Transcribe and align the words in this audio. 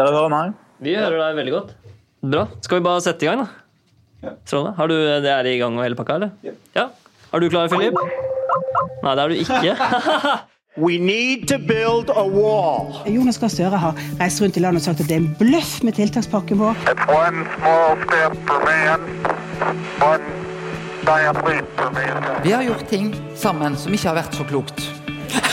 Dere 0.00 0.12
hører 0.16 0.30
meg? 0.32 0.52
Vi 0.80 0.94
hører 0.96 1.18
deg 1.20 1.34
veldig 1.36 1.52
godt. 1.52 1.72
Bra. 2.24 2.46
Skal 2.64 2.78
vi 2.80 2.84
bare 2.86 3.00
sette 3.04 3.26
i 3.26 3.28
gang, 3.28 3.42
da? 3.42 3.48
Ja. 4.24 4.30
Strålende. 4.48 4.72
Har 4.78 4.88
du 4.88 4.94
det 4.96 5.32
er 5.32 5.48
i 5.50 5.58
gang 5.60 5.76
og 5.76 5.84
hele 5.84 5.98
pakka, 5.98 6.16
eller? 6.16 6.54
Ja. 6.76 6.86
Er 7.32 7.42
du 7.42 7.48
klar, 7.52 7.68
Philip? 7.68 7.98
Nei, 9.04 9.12
det 9.12 9.22
er 9.22 9.28
du 9.28 9.34
ikke. 9.36 9.74
We 10.80 10.96
need 10.96 11.48
to 11.48 11.58
build 11.58 12.08
a 12.16 12.24
wall. 12.24 13.02
Jonas 13.04 13.36
Gahr 13.42 13.52
Støre 13.52 13.76
har 13.84 14.00
reist 14.20 14.40
rundt 14.40 14.56
i 14.56 14.64
landet 14.64 14.80
og 14.80 14.86
sagt 14.88 15.04
at 15.04 15.10
det 15.10 15.18
er 15.18 15.22
en 15.26 15.36
bløff 15.36 15.82
med 15.84 15.98
tiltakspakken 15.98 16.62
vår. 16.62 16.80
Man. 17.10 17.44
Vi 22.44 22.52
har 22.56 22.62
gjort 22.62 22.88
ting 22.88 23.12
sammen 23.36 23.76
som 23.76 23.92
ikke 23.92 24.08
har 24.08 24.20
vært 24.22 24.40
så 24.40 24.48
klokt. 24.48 24.84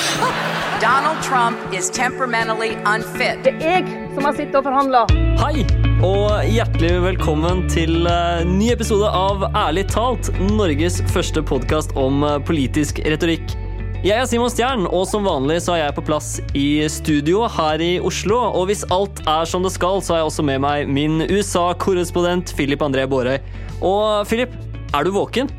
Donald 0.85 1.19
Trump 1.27 1.57
is 1.73 1.89
temperamentally 1.89 2.77
unfit. 2.85 3.43
jeg 3.59 4.06
som 4.17 4.25
har 4.25 4.33
sittet 4.33 4.57
og 4.57 4.65
forhandla. 4.65 5.03
Hei, 5.37 5.61
og 6.05 6.47
hjertelig 6.49 7.03
velkommen 7.03 7.67
til 7.69 8.07
eh, 8.09 8.41
ny 8.49 8.71
episode 8.73 9.11
av 9.13 9.45
Ærlig 9.51 9.83
talt, 9.93 10.31
Norges 10.55 10.97
første 11.13 11.43
podkast 11.45 11.93
om 11.99 12.25
eh, 12.25 12.39
politisk 12.47 13.03
retorikk. 13.05 13.53
Jeg 14.01 14.15
er 14.17 14.25
Simon 14.29 14.49
Stjern, 14.49 14.87
og 14.89 15.05
som 15.09 15.27
vanlig 15.27 15.59
så 15.65 15.75
er 15.75 15.83
jeg 15.83 15.97
på 15.99 16.05
plass 16.09 16.31
i 16.57 16.81
studio 16.89 17.45
her 17.59 17.81
i 17.83 17.91
Oslo. 18.01 18.39
Og 18.57 18.71
hvis 18.71 18.85
alt 18.93 19.21
er 19.29 19.45
som 19.49 19.65
det 19.65 19.75
skal, 19.75 20.01
så 20.01 20.15
har 20.15 20.23
jeg 20.23 20.31
også 20.31 20.47
med 20.49 20.65
meg 20.65 20.89
min 20.89 21.21
USA-korrespondent 21.27 22.55
Philip 22.57 22.81
André 22.85 23.05
Bårøy. 23.09 23.37
Og 23.85 24.25
Philip, 24.29 24.53
er 24.97 25.05
du 25.05 25.13
våken? 25.13 25.53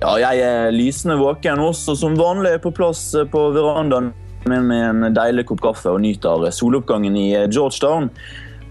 Ja, 0.00 0.16
jeg 0.24 0.40
er 0.40 0.72
lysende 0.72 1.20
våken 1.20 1.60
også, 1.68 1.98
som 2.00 2.16
vanlig 2.16 2.56
på 2.64 2.72
plass 2.76 3.10
på 3.32 3.48
verandaen 3.52 4.14
med 4.50 4.74
en 4.74 5.14
deilig 5.14 5.46
kopp 5.50 5.62
kaffe 5.64 5.92
og 5.92 6.02
nyter 6.04 6.48
soloppgangen 6.54 7.16
i 7.16 7.28
Georgetown. 7.46 8.10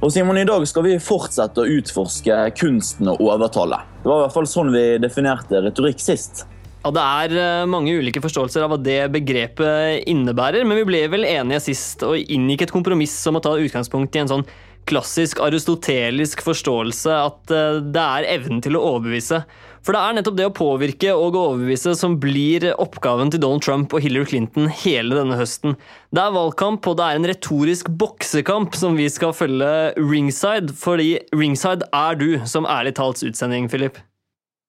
Og 0.04 0.12
Simon, 0.12 0.38
I 0.42 0.48
dag 0.48 0.66
skal 0.68 0.84
vi 0.84 0.98
fortsette 1.00 1.64
å 1.64 1.70
utforske 1.80 2.40
kunsten 2.60 3.08
å 3.08 3.16
overtale. 3.24 3.78
Det 4.02 4.10
var 4.10 4.18
i 4.20 4.26
hvert 4.26 4.36
fall 4.36 4.50
sånn 4.52 4.74
vi 4.74 4.84
definerte 5.00 5.62
retorikk 5.64 6.04
sist. 6.04 6.44
Ja, 6.84 6.92
Det 6.92 7.04
er 7.04 7.38
eh, 7.40 7.70
mange 7.72 7.94
ulike 7.96 8.20
forståelser 8.20 8.66
av 8.66 8.74
hva 8.74 8.80
det 8.84 9.00
begrepet 9.14 10.04
innebærer, 10.12 10.66
men 10.68 10.82
vi 10.82 10.88
ble 10.90 11.06
vel 11.14 11.24
enige 11.24 11.62
sist 11.70 12.04
og 12.04 12.20
inngikk 12.20 12.66
et 12.66 12.76
kompromiss 12.76 13.16
om 13.32 13.40
å 13.40 13.44
ta 13.46 13.56
utgangspunkt 13.56 14.18
i 14.18 14.24
en 14.26 14.32
sånn 14.34 14.48
klassisk 14.90 15.40
aristotelisk 15.40 16.44
forståelse 16.44 17.16
at 17.30 17.54
eh, 17.56 17.80
det 17.96 18.04
er 18.04 18.28
evnen 18.36 18.60
til 18.66 18.76
å 18.76 18.84
overbevise. 18.90 19.46
For 19.84 19.92
det 19.92 20.00
er 20.00 20.16
nettopp 20.16 20.38
det 20.38 20.46
å 20.48 20.54
påvirke 20.56 21.12
og 21.12 21.36
overbevise 21.36 21.92
som 22.00 22.16
blir 22.24 22.70
oppgaven 22.80 23.34
til 23.34 23.42
Donald 23.44 23.66
Trump 23.66 23.92
og 23.92 24.06
Hillary 24.06 24.30
Clinton 24.32 24.70
hele 24.72 25.18
denne 25.18 25.36
høsten. 25.36 25.76
Det 26.16 26.24
er 26.24 26.32
valgkamp, 26.32 26.88
og 26.88 26.96
det 27.02 27.10
er 27.10 27.20
en 27.20 27.28
retorisk 27.28 27.92
boksekamp 28.00 28.78
som 28.80 28.96
vi 28.96 29.10
skal 29.12 29.36
følge 29.36 29.92
ringside, 30.00 30.72
fordi 30.80 31.18
ringside 31.36 31.90
er 31.92 32.16
du 32.16 32.30
som 32.48 32.64
ærlig 32.64 32.96
talts 32.96 33.28
utsending, 33.28 33.68
Philip. 33.68 34.00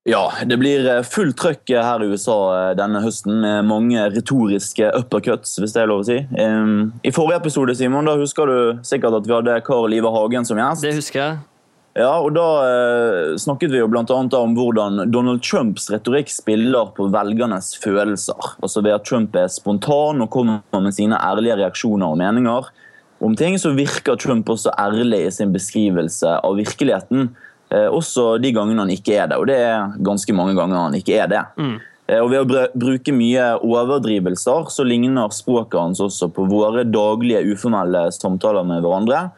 Ja, 0.05 0.27
det 0.45 0.59
blir 0.61 0.85
fullt 1.07 1.39
trøkk 1.41 1.71
her 1.71 2.03
i 2.03 2.11
USA 2.11 2.75
denne 2.77 2.99
høsten 3.01 3.39
med 3.41 3.65
mange 3.71 4.03
retoriske 4.13 4.91
uppercuts, 4.99 5.55
hvis 5.57 5.73
det 5.73 5.81
er 5.81 5.89
lov 5.89 6.03
å 6.03 6.09
si. 6.11 6.19
I 6.27 7.15
forrige 7.15 7.39
episode 7.39 7.73
Simon, 7.79 8.05
da 8.05 8.19
husker 8.19 8.51
du 8.51 8.85
sikkert 8.85 9.23
at 9.23 9.25
vi 9.25 9.33
hadde 9.39 9.57
Karl 9.65 9.95
Ivar 9.95 10.13
Hagen 10.19 10.45
som 10.45 10.61
gjest. 10.61 10.85
Det 10.85 10.97
husker 10.99 11.23
jeg. 11.23 11.43
Ja, 11.95 12.17
og 12.19 12.33
Da 12.35 12.47
eh, 12.67 13.35
snakket 13.39 13.71
vi 13.71 13.79
jo 13.79 13.87
blant 13.87 14.11
annet 14.11 14.35
om 14.35 14.55
hvordan 14.57 15.05
Donald 15.13 15.43
Trumps 15.45 15.87
retorikk 15.93 16.31
spiller 16.33 16.91
på 16.95 17.07
velgernes 17.13 17.71
følelser. 17.79 18.51
Altså 18.59 18.83
Ved 18.83 18.97
at 18.97 19.07
Trump 19.07 19.35
er 19.39 19.47
spontan 19.51 20.25
og 20.25 20.31
kommer 20.33 20.59
med 20.75 20.95
sine 20.97 21.15
ærlige 21.15 21.55
reaksjoner 21.61 22.11
og 22.11 22.19
meninger 22.19 22.67
om 23.23 23.35
ting, 23.39 23.55
så 23.55 23.71
virker 23.71 24.19
Trump 24.19 24.49
også 24.51 24.73
ærlig 24.75 25.23
i 25.23 25.31
sin 25.31 25.53
beskrivelse 25.55 26.35
av 26.43 26.59
virkeligheten. 26.59 27.29
Eh, 27.71 27.87
også 27.87 28.35
de 28.43 28.51
gangene 28.53 28.83
han 28.83 28.91
ikke 28.91 29.15
er 29.15 29.31
det, 29.31 29.39
og 29.39 29.47
det 29.47 29.57
er 29.63 29.95
ganske 30.03 30.35
mange 30.35 30.55
ganger 30.57 30.89
han 30.89 30.99
ikke 30.99 31.15
er 31.23 31.31
det. 31.31 31.43
Mm. 31.55 31.77
Eh, 32.11 32.19
og 32.19 32.29
Ved 32.33 32.43
å 32.43 32.67
bruke 32.75 33.15
mye 33.15 33.49
overdrivelser 33.63 34.69
så 34.73 34.85
ligner 34.85 35.31
språket 35.33 35.79
hans 35.79 36.03
også 36.03 36.27
på 36.35 36.45
våre 36.51 36.83
daglige 36.83 37.45
uformelle 37.55 38.09
samtaler 38.13 38.67
med 38.67 38.83
hverandre. 38.83 39.29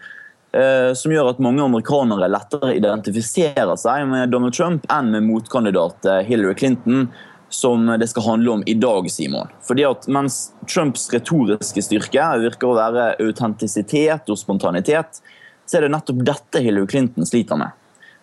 Eh, 0.58 0.94
som 0.98 1.12
gjør 1.14 1.28
at 1.30 1.42
mange 1.44 1.62
amerikanere 1.62 2.30
lettere 2.32 2.72
identifiserer 2.80 3.76
seg 3.78 4.08
med 4.10 4.32
Donald 4.34 4.56
Trump 4.58 4.88
enn 4.90 5.12
med 5.14 5.28
motkandidat 5.28 6.08
eh, 6.10 6.24
Hillary 6.26 6.56
Clinton, 6.58 7.10
som 7.54 7.86
det 8.02 8.08
skal 8.10 8.26
handle 8.26 8.56
om 8.56 8.64
i 8.66 8.74
dag, 8.80 9.06
Simon. 9.12 9.52
Fordi 9.68 9.86
at 9.86 10.08
Mens 10.12 10.40
Trumps 10.66 11.06
retoriske 11.14 11.84
styrke 11.86 12.26
virker 12.42 12.72
å 12.72 12.78
være 12.80 13.06
autentisitet 13.24 14.32
og 14.34 14.40
spontanitet, 14.40 15.22
så 15.68 15.78
er 15.78 15.86
det 15.86 15.94
nettopp 15.94 16.26
dette 16.26 16.64
Hillary 16.64 16.90
Clinton 16.90 17.28
sliter 17.28 17.60
med. 17.60 17.76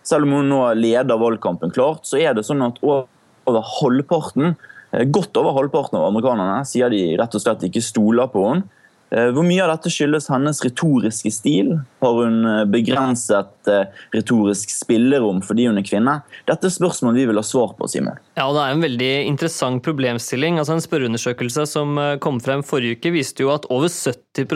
Selv 0.05 0.27
om 0.27 0.35
hun 0.41 0.51
nå 0.51 0.61
leder 0.77 1.21
valgkampen 1.21 1.73
klart, 1.73 2.03
så 2.09 2.19
er 2.19 2.35
det 2.35 2.45
sånn 2.49 2.67
at 2.67 2.83
over 2.85 3.63
halvparten, 3.79 4.57
eh, 4.91 5.07
godt 5.07 5.39
over 5.39 5.55
halvparten 5.61 6.01
av 6.01 6.09
amerikanerne 6.11 6.65
sier 6.67 6.91
de 6.91 7.13
rett 7.21 7.39
og 7.39 7.47
slett 7.47 7.69
ikke 7.71 7.85
stoler 7.85 8.27
på 8.33 8.49
henne. 8.49 8.83
Eh, 9.15 9.31
hvor 9.31 9.47
mye 9.47 9.63
av 9.63 9.71
dette 9.71 9.93
skyldes 9.93 10.27
hennes 10.33 10.61
retoriske 10.65 11.31
stil? 11.31 11.75
Har 12.03 12.17
hun 12.19 12.41
eh, 12.51 12.63
begrenset 12.71 13.71
eh, 13.71 13.93
retorisk 14.15 14.73
spillerom 14.75 15.43
fordi 15.45 15.69
hun 15.71 15.79
er 15.79 15.87
kvinne? 15.87 16.17
Dette 16.49 16.67
er 16.69 16.75
spørsmål 16.75 17.15
vi 17.21 17.29
vil 17.31 17.39
ha 17.39 17.47
svar 17.47 17.77
på. 17.79 17.89
Simon. 17.91 18.19
Ja, 18.35 18.49
og 18.49 18.57
Det 18.57 18.65
er 18.65 18.75
en 18.75 18.85
veldig 18.85 19.13
interessant 19.29 19.85
problemstilling. 19.87 20.59
Altså 20.59 20.75
En 20.75 20.83
spørreundersøkelse 20.83 21.67
som 21.71 22.01
kom 22.25 22.41
frem 22.43 22.65
forrige 22.67 22.99
uke, 22.99 23.15
viste 23.15 23.45
jo 23.45 23.53
at 23.55 23.69
over 23.71 23.93
70 23.93 24.49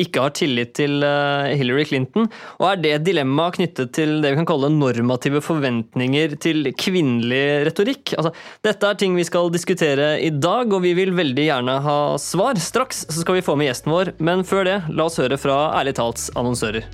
ikke 0.00 0.22
har 0.24 0.32
tillit 0.36 0.72
til 0.78 1.02
eh, 1.04 1.52
Hillary 1.58 1.84
Clinton. 1.88 2.28
Og 2.60 2.66
er 2.68 2.80
det 2.80 2.92
et 2.96 3.04
dilemma 3.06 3.50
knyttet 3.52 3.92
til 3.96 4.20
det 4.22 4.32
vi 4.32 4.40
kan 4.40 4.48
kalle 4.48 4.70
normative 4.72 5.42
forventninger 5.44 6.36
til 6.42 6.70
kvinnelig 6.78 7.68
retorikk? 7.68 8.14
Altså, 8.16 8.32
dette 8.64 8.88
er 8.88 9.00
ting 9.00 9.18
vi 9.18 9.26
skal 9.28 9.52
diskutere 9.52 10.14
i 10.24 10.30
dag, 10.32 10.72
og 10.72 10.84
vi 10.86 10.94
vil 10.96 11.12
veldig 11.16 11.48
gjerne 11.48 11.76
ha 11.84 11.98
svar. 12.22 12.60
Straks 12.60 13.04
så 13.10 13.20
skal 13.20 13.38
vi 13.38 13.44
få 13.44 13.56
med 13.58 13.68
gjesten 13.68 13.92
vår, 13.92 14.14
men 14.22 14.46
før 14.48 14.68
det, 14.68 14.78
la 14.92 15.08
oss 15.10 15.20
høre 15.20 15.40
fra 15.40 15.60
Ærlig 15.76 15.96
talts 15.98 16.30
annonsører. 16.38 16.86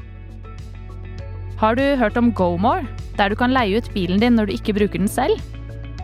Har 1.59 1.75
du 1.75 1.83
hørt 1.99 2.19
om 2.19 2.31
GoMore, 2.35 2.87
der 3.19 3.31
du 3.31 3.39
kan 3.39 3.55
leie 3.55 3.81
ut 3.81 3.89
bilen 3.95 4.21
din 4.23 4.37
når 4.39 4.47
du 4.47 4.55
ikke 4.55 4.77
bruker 4.77 5.03
den 5.03 5.11
selv? 5.11 5.39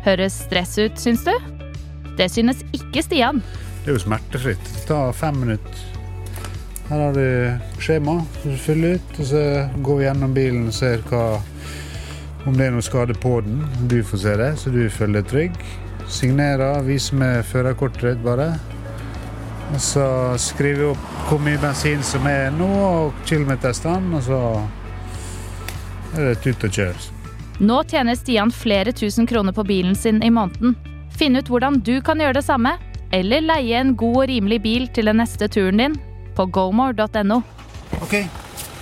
Høres 0.05 0.45
stress 0.49 0.75
ut, 0.79 0.99
syns 1.01 1.23
du? 1.27 1.35
Det 2.19 2.27
synes 2.31 2.63
ikke 2.75 3.03
Stian. 3.07 3.43
Det 3.85 3.93
er 3.93 3.99
jo 3.99 4.07
smertefritt. 4.07 4.71
Det 4.75 4.87
tar 4.91 5.15
fem 5.17 5.39
minutter. 5.45 5.94
Her 6.85 7.01
har 7.01 7.15
du 7.17 7.81
skjema 7.81 8.19
som 8.43 8.51
du 8.51 8.59
fyller 8.61 8.99
ut, 8.99 9.15
og 9.17 9.27
så 9.31 9.43
går 9.87 9.97
vi 9.97 10.05
gjennom 10.05 10.35
bilen 10.37 10.67
og 10.69 10.75
ser 10.77 11.01
hva, 11.09 11.23
om 12.45 12.59
det 12.59 12.67
er 12.67 12.75
noe 12.75 12.85
skade 12.85 13.17
på 13.23 13.39
den. 13.47 13.63
Du 13.89 14.03
får 14.05 14.21
se 14.21 14.35
det, 14.37 14.51
så 14.61 14.73
du 14.75 14.83
føler 14.93 15.23
deg 15.23 15.31
trygg. 15.33 15.57
Signerer, 16.13 16.85
viser 16.85 17.17
med 17.17 17.41
førerkortet 17.49 18.05
ditt 18.11 18.23
bare. 18.27 18.51
Og 19.73 19.81
så 19.81 20.07
skriver 20.37 20.83
vi 20.83 20.91
opp 20.93 21.11
hvor 21.31 21.41
mye 21.41 21.61
bensin 21.63 22.05
som 22.05 22.29
er 22.29 22.53
nå, 22.53 22.69
og 22.69 23.27
kilometerstand, 23.31 24.13
og 24.21 24.27
så 24.29 24.45
er 26.15 26.35
det 26.35 26.39
tut 26.45 26.69
og 26.69 26.81
kjør. 26.83 27.11
Nå 27.65 27.83
tjener 27.89 28.19
Stian 28.19 28.53
flere 28.53 28.93
tusen 28.93 29.25
kroner 29.31 29.57
på 29.57 29.65
bilen 29.65 29.97
sin 29.97 30.21
i 30.21 30.29
måneden. 30.29 30.77
Finn 31.17 31.41
ut 31.41 31.49
hvordan 31.49 31.81
du 31.87 31.97
kan 32.05 32.21
gjøre 32.21 32.43
det 32.43 32.45
samme, 32.45 32.77
eller 33.15 33.41
leie 33.41 33.79
en 33.81 33.97
god 33.97 34.27
og 34.27 34.27
rimelig 34.29 34.61
bil 34.61 34.91
til 34.93 35.09
den 35.09 35.25
neste 35.25 35.49
turen 35.49 35.81
din 35.81 36.03
på 36.37 36.49
gomore.no. 36.55 37.41
OK, 38.03 38.21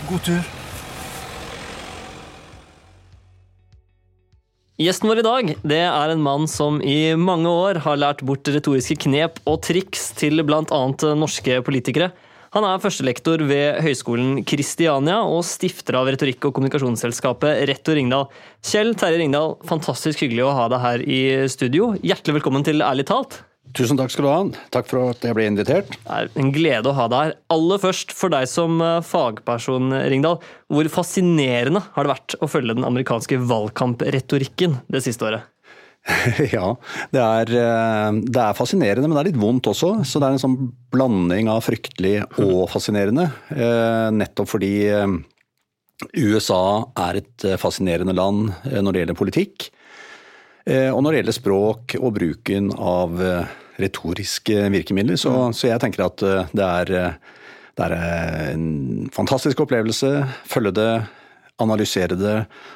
god 0.08 0.26
tur. 0.26 0.50
Gjesten 4.82 5.06
vår 5.06 5.20
i 5.20 5.24
dag 5.26 5.50
det 5.68 5.82
er 5.84 6.10
en 6.10 6.22
mann 6.24 6.48
som 6.50 6.80
i 6.82 7.14
mange 7.14 7.46
år 7.46 7.78
har 7.84 8.00
lært 8.00 8.24
bort 8.26 8.48
retoriske 8.50 8.96
knep 9.04 9.38
og 9.46 9.60
triks 9.62 10.08
til 10.18 10.42
bl.a. 10.42 10.80
norske 11.14 11.60
politikere. 11.62 12.10
Han 12.52 12.66
er 12.68 12.80
førstelektor 12.82 13.40
ved 13.48 13.78
Høgskolen 13.84 14.42
Kristiania 14.48 15.22
og 15.24 15.44
stifter 15.48 15.96
av 16.00 16.10
retorikk- 16.10 16.48
og 16.48 16.56
kommunikasjonsselskapet 16.56 17.62
Rett 17.70 17.88
og 17.88 17.96
Ringdal. 17.96 18.26
Kjell 18.64 18.92
Terje 18.98 19.22
Ringdal, 19.22 19.54
fantastisk 19.68 20.24
hyggelig 20.24 20.44
å 20.48 20.56
ha 20.58 20.66
deg 20.72 20.82
her 20.82 21.06
i 21.06 21.22
studio. 21.52 21.92
Hjertelig 22.02 22.40
velkommen 22.40 22.66
til 22.66 22.84
Ærlig 22.84 23.06
talt. 23.08 23.40
Tusen 23.72 23.96
takk 23.96 24.10
skal 24.12 24.26
du 24.26 24.28
ha. 24.28 24.40
Takk 24.74 24.88
for 24.90 25.12
at 25.14 25.22
jeg 25.24 25.36
ble 25.36 25.46
invitert. 25.48 25.94
Det 25.94 26.12
er 26.12 26.28
en 26.40 26.50
glede 26.52 26.90
å 26.90 26.96
ha 26.96 27.06
deg 27.08 27.22
her. 27.24 27.36
Aller 27.54 27.80
først, 27.80 28.12
for 28.16 28.32
deg 28.32 28.44
som 28.50 28.82
eh, 28.84 28.98
fagperson, 29.06 29.94
Ringdal. 30.12 30.42
Hvor 30.72 30.90
fascinerende 30.92 31.80
har 31.94 32.04
det 32.04 32.12
vært 32.12 32.36
å 32.42 32.50
følge 32.52 32.76
den 32.76 32.88
amerikanske 32.88 33.40
valgkampretorikken 33.48 34.76
det 34.92 35.02
siste 35.06 35.30
året? 35.30 35.48
ja, 36.56 36.66
det 37.14 37.22
er, 37.22 37.54
eh, 37.62 38.20
det 38.26 38.44
er, 38.44 38.58
fascinerende, 38.58 39.08
men 39.08 39.16
det 39.16 39.22
er 39.22 39.30
litt 39.30 39.40
vondt 39.40 39.70
også. 39.72 39.94
Så 40.04 40.20
det 40.20 40.28
er 40.28 40.36
en 40.36 40.44
sånn 40.44 40.58
blanding 40.92 41.48
av 41.52 41.64
fryktelig 41.64 42.18
og 42.44 42.66
fascinerende. 42.74 43.30
Eh, 43.56 44.08
nettopp 44.18 44.52
fordi 44.52 44.74
USA 46.18 46.64
er 47.08 47.22
et 47.22 47.52
fascinerende 47.62 48.12
land 48.18 48.50
når 48.66 48.90
det 48.90 49.04
gjelder 49.04 49.22
politikk. 49.22 49.72
Og 50.62 51.00
når 51.02 51.10
det 51.10 51.18
gjelder 51.18 51.34
språk 51.34 51.94
og 51.98 52.12
bruken 52.14 52.68
av 52.78 53.18
retoriske 53.80 54.68
virkemidler. 54.72 55.16
Så, 55.16 55.32
mm. 55.32 55.56
så, 55.56 55.68
jeg 55.70 55.82
tenker 55.82 56.06
at 56.06 56.24
eh, 56.26 56.52
det 56.52 56.68
er 56.68 56.94
eh, 57.00 57.20
Det 57.72 57.86
er 57.88 57.94
en 58.52 59.08
fantastisk 59.14 59.62
opplevelse. 59.64 60.08
Følge 60.44 60.74
det, 60.76 60.90
analysere 61.62 62.18
det 62.20 62.34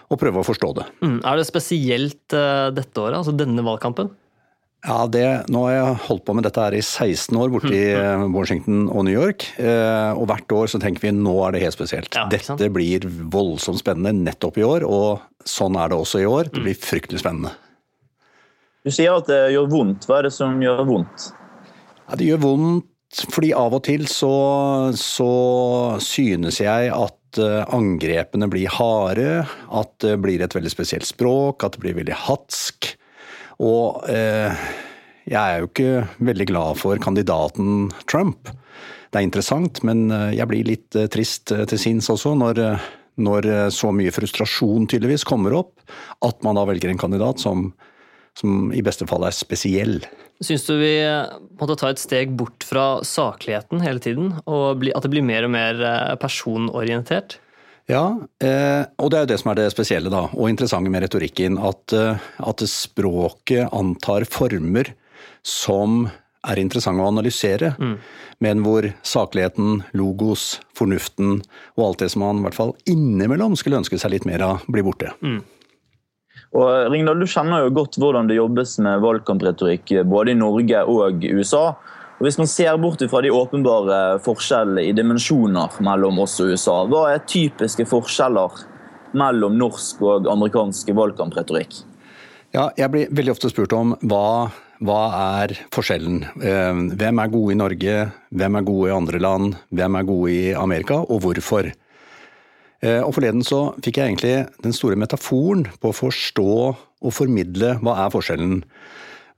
og 0.08 0.20
prøve 0.20 0.40
å 0.40 0.46
forstå 0.46 0.70
det. 0.78 0.86
Mm. 1.04 1.18
Er 1.20 1.36
det 1.36 1.44
spesielt 1.48 2.32
dette 2.32 3.02
året, 3.02 3.18
altså 3.18 3.34
denne 3.36 3.64
valgkampen? 3.66 4.08
Ja, 4.86 5.02
det, 5.10 5.26
Nå 5.52 5.66
har 5.66 5.74
jeg 5.74 5.98
holdt 6.06 6.24
på 6.24 6.36
med 6.38 6.46
dette 6.46 6.62
her 6.64 6.76
i 6.78 6.80
16 6.80 7.36
år 7.36 7.52
borte 7.52 7.74
i 7.74 7.90
mm. 7.92 8.24
Washington 8.32 8.86
og 8.86 9.04
New 9.04 9.12
York. 9.12 9.44
Eh, 9.60 10.16
og 10.16 10.30
hvert 10.30 10.56
år 10.62 10.72
så 10.72 10.80
tenker 10.80 11.04
vi 11.04 11.12
nå 11.12 11.34
er 11.44 11.56
det 11.56 11.64
helt 11.66 11.76
spesielt. 11.76 12.16
Ja, 12.16 12.24
dette 12.32 12.70
blir 12.72 13.04
voldsomt 13.04 13.82
spennende 13.82 14.16
nettopp 14.16 14.56
i 14.62 14.64
år, 14.64 14.88
og 14.88 15.20
sånn 15.44 15.76
er 15.76 15.92
det 15.92 16.00
også 16.00 16.24
i 16.24 16.28
år. 16.30 16.48
Det 16.54 16.64
blir 16.64 16.84
fryktelig 16.88 17.20
spennende. 17.20 17.52
Du 18.86 18.92
sier 18.94 19.16
at 19.18 19.26
det 19.26 19.40
gjør 19.50 19.66
vondt. 19.72 20.04
Hva 20.06 20.20
er 20.20 20.28
det 20.28 20.36
som 20.36 20.60
gjør 20.62 20.84
vondt? 20.86 21.30
Ja, 22.06 22.14
det 22.14 22.28
gjør 22.28 22.44
vondt 22.44 22.92
fordi 23.32 23.52
av 23.56 23.74
og 23.74 23.84
til 23.86 24.04
så, 24.10 24.28
så 24.98 25.30
synes 26.02 26.58
jeg 26.60 26.90
at 26.92 27.40
eh, 27.40 27.62
angrepene 27.72 28.48
blir 28.50 28.70
harde, 28.74 29.46
at 29.46 29.92
det 30.04 30.16
blir 30.22 30.42
et 30.44 30.54
veldig 30.54 30.72
spesielt 30.72 31.06
språk, 31.08 31.64
at 31.64 31.76
det 31.76 31.82
blir 31.84 31.96
veldig 31.96 32.18
hatsk. 32.26 32.90
Og 33.62 34.04
eh, 34.12 34.66
jeg 35.26 35.40
er 35.40 35.62
jo 35.62 35.70
ikke 35.70 36.04
veldig 36.28 36.48
glad 36.50 36.80
for 36.82 37.00
kandidaten 37.02 37.88
Trump. 38.10 38.52
Det 39.10 39.22
er 39.22 39.26
interessant, 39.26 39.80
men 39.86 40.10
eh, 40.10 40.36
jeg 40.36 40.50
blir 40.50 40.70
litt 40.74 40.98
eh, 40.98 41.08
trist 41.12 41.54
til 41.54 41.80
sinns 41.80 42.10
også 42.12 42.36
når, 42.36 42.62
når, 43.22 43.50
så 43.72 43.94
mye 43.94 44.14
frustrasjon 44.14 44.90
tydeligvis 44.90 45.26
kommer 45.26 45.56
opp, 45.56 45.78
at 46.26 46.42
man 46.44 46.58
da 46.58 46.66
velger 46.68 46.92
en 46.92 47.00
kandidat 47.00 47.40
som, 47.42 47.70
som 48.36 48.70
i 48.76 48.84
beste 48.84 49.08
fall 49.08 49.24
er 49.26 49.34
spesiell. 49.34 49.98
Syns 50.44 50.66
du 50.68 50.74
vi 50.76 50.92
måtte 51.56 51.78
ta 51.80 51.88
et 51.90 52.02
steg 52.02 52.34
bort 52.36 52.66
fra 52.68 53.00
sakligheten 53.06 53.80
hele 53.80 54.02
tiden, 54.04 54.34
og 54.44 54.84
at 54.92 55.06
det 55.06 55.12
blir 55.14 55.24
mer 55.24 55.48
og 55.48 55.54
mer 55.54 55.80
personorientert? 56.20 57.38
Ja, 57.86 58.18
eh, 58.42 58.82
og 58.98 59.10
det 59.10 59.18
er 59.18 59.24
jo 59.24 59.30
det 59.30 59.38
som 59.40 59.52
er 59.52 59.58
det 59.60 59.70
spesielle 59.70 60.10
da, 60.10 60.26
og 60.34 60.50
interessante 60.50 60.90
med 60.90 61.04
retorikken. 61.06 61.58
At, 61.62 61.94
eh, 61.94 62.22
at 62.42 62.64
språket 62.66 63.70
antar 63.70 64.26
former 64.26 64.90
som 65.46 66.08
er 66.46 66.60
interessante 66.62 67.02
å 67.02 67.10
analysere, 67.10 67.72
mm. 67.78 67.94
men 68.42 68.62
hvor 68.66 68.86
sakligheten, 69.06 69.84
logos, 69.98 70.60
fornuften 70.78 71.40
og 71.76 71.84
alt 71.86 72.02
det 72.04 72.10
som 72.12 72.22
man 72.22 72.42
i 72.42 72.46
hvert 72.46 72.58
fall 72.58 72.74
innimellom 72.90 73.56
skulle 73.58 73.80
ønske 73.80 73.98
seg 73.98 74.14
litt 74.14 74.28
mer 74.28 74.44
av, 74.46 74.66
blir 74.70 74.86
borte. 74.86 75.14
Mm. 75.22 75.40
Og 76.54 76.92
Ringdal, 76.92 77.18
Du 77.20 77.26
kjenner 77.26 77.64
jo 77.64 77.74
godt 77.74 77.98
hvordan 77.98 78.28
det 78.28 78.38
jobbes 78.38 78.78
med 78.84 79.02
valgkampretorikk 79.02 79.92
både 80.06 80.32
i 80.32 80.38
Norge 80.38 80.84
og 80.86 81.24
USA. 81.24 81.74
Og 82.16 82.22
Hvis 82.24 82.38
man 82.38 82.48
ser 82.48 82.76
bort 82.80 83.02
fra 83.10 83.20
de 83.20 83.32
åpenbare 83.34 84.20
forskjellene 84.24 84.86
i 84.86 84.94
dimensjoner 84.96 85.80
mellom 85.84 86.22
oss 86.24 86.38
og 86.40 86.54
USA, 86.54 86.84
hva 86.88 87.10
er 87.12 87.26
typiske 87.28 87.84
forskjeller 87.90 88.62
mellom 89.16 89.58
norsk 89.58 90.00
og 90.04 90.30
amerikansk 90.32 90.94
valgkampretorikk? 90.96 91.82
Ja, 92.54 92.70
jeg 92.78 92.92
blir 92.92 93.10
veldig 93.12 93.34
ofte 93.34 93.50
spurt 93.52 93.74
om 93.76 93.92
hva, 94.08 94.48
hva 94.80 95.00
er 95.42 95.52
forskjellen. 95.74 96.22
Eh, 96.40 96.78
hvem 96.96 97.20
er 97.20 97.32
gode 97.32 97.52
i 97.52 97.58
Norge, 97.58 97.96
hvem 98.32 98.56
er 98.56 98.68
gode 98.70 98.88
i 98.88 98.96
andre 98.96 99.20
land, 99.20 99.58
hvem 99.76 99.98
er 99.98 100.08
gode 100.08 100.32
i 100.32 100.54
Amerika, 100.56 101.02
og 101.04 101.20
hvorfor? 101.26 101.68
Eh, 102.86 103.02
og 103.02 103.14
Forleden 103.16 103.44
så 103.46 103.70
fikk 103.82 103.98
jeg 103.98 104.12
egentlig 104.12 104.36
den 104.64 104.74
store 104.76 104.98
metaforen 105.00 105.64
på 105.80 105.90
å 105.90 105.96
forstå 105.96 106.52
og 106.66 107.14
formidle 107.14 107.76
hva 107.82 107.98
er 108.04 108.14
forskjellen. 108.14 108.60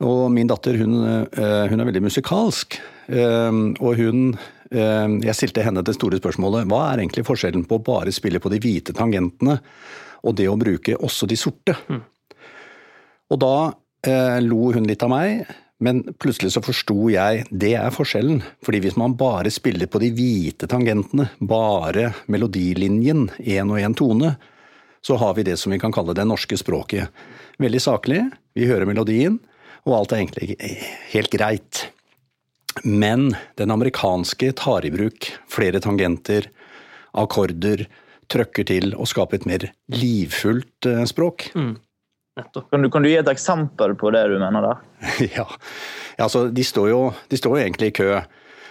Og 0.04 0.28
min 0.30 0.50
datter 0.50 0.76
hun, 0.78 1.00
eh, 1.02 1.66
hun 1.70 1.80
er 1.80 1.88
veldig 1.88 2.04
musikalsk. 2.06 2.78
Eh, 3.08 3.52
og 3.80 3.92
hun 3.96 4.38
Jeg 4.68 5.32
stilte 5.32 5.62
henne 5.64 5.80
det 5.80 5.94
store 5.96 6.18
spørsmålet 6.20 6.66
hva 6.68 6.92
er 6.92 7.00
egentlig 7.00 7.24
forskjellen 7.24 7.62
på 7.64 7.78
å 7.78 7.84
bare 7.86 8.12
spille 8.12 8.36
på 8.36 8.50
de 8.52 8.58
hvite 8.60 8.92
tangentene 8.92 9.54
og 10.20 10.34
det 10.36 10.44
å 10.44 10.58
bruke 10.60 10.92
også 10.92 11.24
de 11.26 11.38
sorte? 11.40 11.72
Mm. 11.88 12.02
Og 13.32 13.40
da 13.40 13.72
lo 14.44 14.72
hun 14.76 14.84
litt 14.84 15.00
av 15.02 15.08
meg, 15.08 15.48
men 15.78 16.02
plutselig 16.18 16.52
så 16.54 16.62
forsto 16.64 17.08
jeg 17.12 17.44
det 17.50 17.74
er 17.78 17.94
forskjellen. 17.94 18.40
Fordi 18.66 18.80
hvis 18.82 18.96
man 18.98 19.14
bare 19.18 19.50
spiller 19.54 19.90
på 19.90 20.00
de 20.02 20.10
hvite 20.14 20.66
tangentene, 20.70 21.28
bare 21.38 22.12
melodilinjen, 22.26 23.28
én 23.38 23.70
og 23.70 23.78
én 23.78 23.94
tone, 23.98 24.34
så 25.00 25.16
har 25.22 25.36
vi 25.36 25.46
det 25.46 25.56
som 25.60 25.72
vi 25.72 25.78
kan 25.78 25.94
kalle 25.94 26.16
det 26.18 26.26
norske 26.26 26.58
språket. 26.58 27.14
Veldig 27.62 27.82
saklig, 27.82 28.24
vi 28.58 28.66
hører 28.66 28.90
melodien, 28.90 29.38
og 29.86 30.00
alt 30.00 30.12
er 30.12 30.24
egentlig 30.24 30.58
helt 31.14 31.32
greit. 31.32 31.84
Men 32.82 33.30
den 33.58 33.70
amerikanske 33.70 34.52
tar 34.58 34.86
i 34.86 34.92
bruk 34.94 35.30
flere 35.50 35.80
tangenter, 35.82 36.50
akkorder, 37.18 37.86
trøkker 38.28 38.66
til 38.68 38.92
og 38.98 39.08
skaper 39.08 39.38
et 39.38 39.46
mer 39.48 39.68
livfullt 39.94 40.90
eh, 40.90 41.04
språk. 41.08 41.48
Mm. 41.56 41.76
Kan, 42.38 42.82
du, 42.82 42.90
kan, 42.90 43.02
du, 43.02 43.10
gi 43.10 43.18
et 43.18 43.30
eksempel 43.30 43.94
på 43.98 44.12
det 44.14 44.24
du 44.30 44.36
mener 44.40 44.64
der? 44.64 44.82
ja, 45.38 45.46
altså 46.18 46.46
de 46.54 46.64
står, 46.64 46.90
jo, 46.92 47.00
de 47.30 47.40
står 47.40 47.56
jo 47.56 47.62
egentlig 47.64 47.90
i 47.90 47.96
kø. 47.98 48.08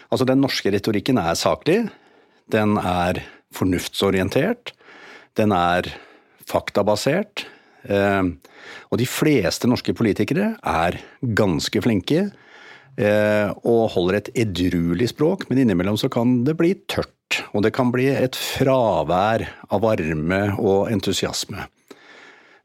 Altså 0.08 0.28
Den 0.28 0.42
norske 0.44 0.72
retorikken 0.72 1.20
er 1.20 1.36
saklig. 1.40 1.82
Den 2.52 2.78
er 2.80 3.22
fornuftsorientert. 3.56 4.72
Den 5.38 5.52
er 5.56 5.90
faktabasert. 6.48 7.46
Eh, 7.88 8.24
og 8.92 9.00
de 9.00 9.08
fleste 9.08 9.70
norske 9.70 9.96
politikere 9.96 10.54
er 10.64 11.00
ganske 11.38 11.82
flinke 11.84 12.24
eh, 12.98 13.50
og 13.68 13.84
holder 13.96 14.20
et 14.20 14.32
edruelig 14.44 15.12
språk, 15.14 15.48
men 15.50 15.62
innimellom 15.64 16.00
så 16.00 16.10
kan 16.12 16.42
det 16.48 16.58
bli 16.60 16.74
tørt. 16.90 17.42
Og 17.52 17.64
det 17.66 17.74
kan 17.76 17.92
bli 17.92 18.08
et 18.14 18.38
fravær 18.40 19.44
av 19.68 19.84
varme 19.84 20.42
og 20.56 20.88
entusiasme. 20.94 21.68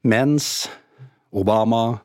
Mens 0.07 0.69
Obama, 1.33 2.01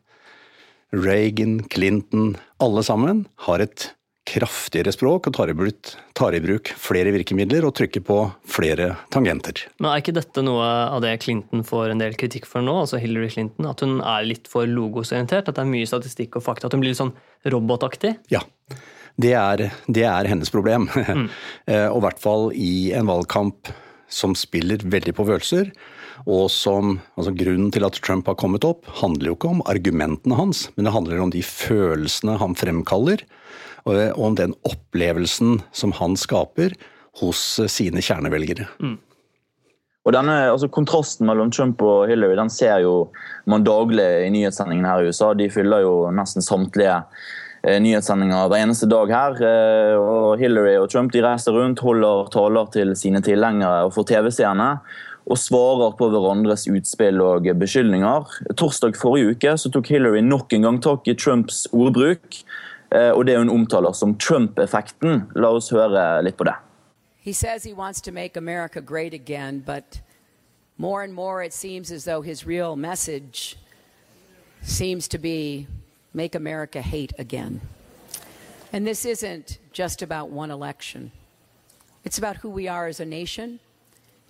Reagan, 0.95 1.59
Clinton, 1.67 2.35
alle 2.63 2.83
sammen 2.83 3.25
har 3.47 3.63
et 3.63 3.91
kraftigere 4.27 4.91
språk 4.91 5.29
og 5.29 5.35
tar 5.37 5.51
i, 5.51 5.55
bruk, 5.55 5.93
tar 6.17 6.35
i, 6.35 6.41
bruk, 6.43 6.71
flere 6.79 7.13
virkemidler 7.15 7.63
og 7.67 7.73
trykker 7.77 8.03
på 8.07 8.17
flere 8.47 8.89
tangenter. 9.13 9.63
Men 9.79 9.91
Er 9.93 10.03
ikke 10.03 10.15
dette 10.17 10.43
noe 10.43 10.65
av 10.65 10.99
det 11.03 11.13
Clinton 11.23 11.63
får 11.67 11.93
en 11.93 12.03
del 12.03 12.17
kritikk 12.19 12.47
for 12.49 12.65
nå, 12.65 12.75
altså 12.83 12.99
Hillary 12.99 13.29
Clinton? 13.31 13.69
At 13.69 13.83
hun 13.85 14.01
er 14.01 14.27
litt 14.27 14.49
for 14.51 14.67
logosorientert? 14.67 15.47
At 15.47 15.55
det 15.55 15.63
er 15.63 15.71
mye 15.71 15.87
statistikk 15.87 16.39
og 16.39 16.45
fakta? 16.47 16.67
At 16.67 16.75
hun 16.75 16.83
blir 16.83 16.91
litt 16.91 17.01
sånn 17.01 17.15
robotaktig? 17.47 18.17
Ja. 18.33 18.43
Det 19.17 19.33
er, 19.33 19.69
det 19.87 20.03
er 20.05 20.29
hennes 20.29 20.51
problem. 20.53 20.89
Mm. 20.93 21.27
Eh, 21.67 21.87
og 21.89 21.99
i 21.99 22.03
hvert 22.05 22.21
fall 22.23 22.45
i 22.55 22.93
en 22.95 23.07
valgkamp 23.09 23.71
som 24.07 24.31
spiller 24.39 24.83
veldig 24.87 25.11
på 25.17 25.25
følelser. 25.27 25.71
Og 26.27 26.49
som, 26.51 26.97
altså 27.15 27.31
Grunnen 27.39 27.71
til 27.71 27.87
at 27.87 27.97
Trump 28.03 28.27
har 28.27 28.35
kommet 28.39 28.67
opp, 28.67 28.83
handler 28.99 29.31
jo 29.31 29.37
ikke 29.37 29.53
om 29.55 29.63
argumentene 29.71 30.35
hans, 30.35 30.65
men 30.75 30.87
det 30.87 30.95
handler 30.95 31.23
om 31.23 31.31
de 31.31 31.43
følelsene 31.45 32.35
han 32.41 32.57
fremkaller 32.59 33.23
og 33.87 34.19
om 34.19 34.35
den 34.35 34.51
opplevelsen 34.67 35.61
som 35.71 35.93
han 35.95 36.17
skaper 36.19 36.75
hos 37.21 37.39
sine 37.71 38.03
kjernevelgere. 38.03 38.67
Mm. 38.83 38.97
Og 40.07 40.13
denne, 40.15 40.35
altså 40.53 40.69
Kontrasten 40.71 41.27
mellom 41.27 41.49
Trump 41.51 41.81
og 41.83 42.05
Hillary 42.07 42.37
den 42.39 42.51
ser 42.53 42.79
jo 42.83 43.09
man 43.49 43.65
daglig 43.67 44.05
i 44.23 44.29
nyhetssendingene 44.31 44.87
her 44.87 45.03
i 45.03 45.09
USA. 45.11 45.33
De 45.35 45.49
fyller 45.51 45.83
jo 45.83 45.95
nesten 46.15 46.45
samtlige 46.45 47.01
eh, 47.63 47.75
nyhetssendinger 47.83 48.47
hver 48.47 48.63
eneste 48.63 48.87
dag 48.87 49.11
her. 49.11 49.35
Eh, 49.43 49.95
og 49.99 50.39
Hillary 50.39 50.77
og 50.79 50.87
Trump 50.93 51.11
de 51.11 51.25
reiser 51.25 51.57
rundt, 51.57 51.83
holder 51.83 52.31
taler 52.31 52.71
til 52.71 52.95
sine 52.99 53.19
tilhengere 53.25 53.83
og 53.89 53.91
for 53.97 54.07
TV-seerne. 54.07 54.69
Og 55.27 55.37
svarer 55.37 55.91
på 55.99 56.07
hverandres 56.07 56.67
utspill 56.71 57.19
og 57.21 57.49
beskyldninger. 57.59 58.37
Torsdag 58.55 58.95
forrige 58.95 59.35
uke 59.35 59.57
så 59.59 59.71
tok 59.71 59.89
Hillary 59.91 60.21
nok 60.23 60.53
en 60.55 60.63
gang 60.63 60.79
tak 60.83 61.07
i 61.07 61.17
Trumps 61.19 61.65
ordbruk. 61.75 62.39
Eh, 62.95 63.11
og 63.11 63.25
det 63.27 63.37
hun 63.37 63.49
omtaler 63.49 63.91
som 63.91 64.15
Trump-effekten. 64.15 65.25
La 65.35 65.51
oss 65.51 65.69
høre 65.75 66.23
litt 66.23 66.37
på 66.39 66.47
det. 66.47 66.55
He 67.19 67.33
says 67.33 67.63
he 67.65 67.73
wants 67.73 68.01
to 68.01 68.11
make 68.11 68.37
America 68.37 68.79
great 68.79 69.13
again, 69.13 69.59
but 69.59 69.99
more 70.77 71.03
and 71.03 71.13
more 71.13 71.43
it 71.43 71.53
seems 71.53 71.91
as 71.91 72.05
though 72.05 72.21
his 72.21 72.47
real 72.47 72.77
message 72.77 73.57
seems 74.61 75.07
to 75.09 75.17
be 75.17 75.67
make 76.13 76.35
America 76.35 76.81
hate 76.81 77.13
again. 77.19 77.59
And 78.71 78.87
this 78.87 79.05
isn't 79.05 79.59
just 79.73 80.01
about 80.01 80.29
one 80.29 80.51
election. 80.51 81.11
It's 82.05 82.17
about 82.17 82.37
who 82.37 82.49
we 82.49 82.69
are 82.69 82.87
as 82.87 83.01
a 83.01 83.05
nation. 83.05 83.59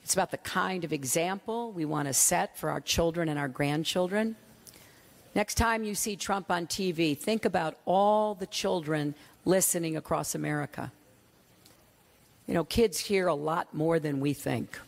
It's 0.08 0.14
about 0.14 0.32
the 0.32 0.38
kind 0.38 0.86
of 0.86 0.94
example 0.94 1.74
we 1.74 1.84
want 1.84 2.08
to 2.08 2.14
set 2.14 2.58
for 2.58 2.70
our 2.70 2.80
children 2.80 3.28
and 3.28 3.38
our 3.38 3.50
grandchildren. 3.50 4.38
Next 5.36 5.56
time 5.56 5.84
you 5.84 5.96
see 5.96 6.16
Trump 6.16 6.50
on 6.50 6.66
TV, 6.66 7.18
think 7.18 7.44
about 7.44 7.78
all 7.84 8.34
the 8.34 8.46
children 8.46 9.16
listening 9.44 9.98
across 9.98 10.34
America. 10.34 10.94
You 12.46 12.54
know, 12.54 12.64
kids 12.64 12.98
hear 12.98 13.28
a 13.28 13.34
lot 13.34 13.74
more 13.74 14.00
than 14.00 14.22
we 14.22 14.32
think. 14.32 14.80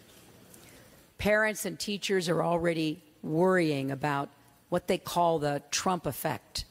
Parents 1.18 1.66
and 1.66 1.78
teachers 1.78 2.30
are 2.30 2.42
already 2.42 3.02
worrying 3.22 3.92
about 3.92 4.30
what 4.70 4.88
they 4.88 4.98
call 4.98 5.38
the 5.38 5.62
Trump 5.70 6.06
effect. 6.06 6.64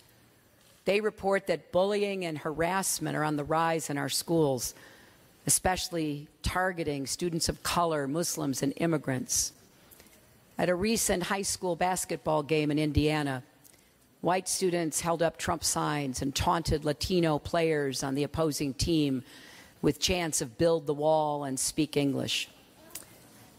They 0.87 1.03
report 1.03 1.49
that 1.49 1.71
bullying 1.71 2.25
and 2.25 2.39
harassment 2.39 3.15
are 3.15 3.25
on 3.25 3.37
the 3.37 3.45
rise 3.45 3.91
in 3.91 3.99
our 3.99 4.09
schools. 4.09 4.73
Especially 5.47 6.29
targeting 6.43 7.07
students 7.07 7.49
of 7.49 7.63
color, 7.63 8.07
Muslims, 8.07 8.63
and 8.63 8.73
immigrants. 8.77 9.53
At 10.59 10.69
a 10.69 10.75
recent 10.75 11.25
high 11.25 11.43
school 11.43 11.77
basketball 11.77 12.43
game 12.43 12.71
in 12.71 12.79
Indiana, 12.79 13.43
white 14.21 14.49
students 14.49 15.01
held 15.01 15.23
up 15.23 15.39
Trump 15.39 15.63
signs 15.63 16.21
and 16.21 16.35
taunted 16.35 16.85
Latino 16.85 17.39
players 17.39 18.03
on 18.03 18.15
the 18.15 18.25
opposing 18.25 18.75
team 18.75 19.23
with 19.81 20.01
chants 20.01 20.41
of 20.41 20.59
build 20.59 20.87
the 20.87 20.95
wall 20.95 21.45
and 21.45 21.59
speak 21.59 21.97
English. 21.97 22.49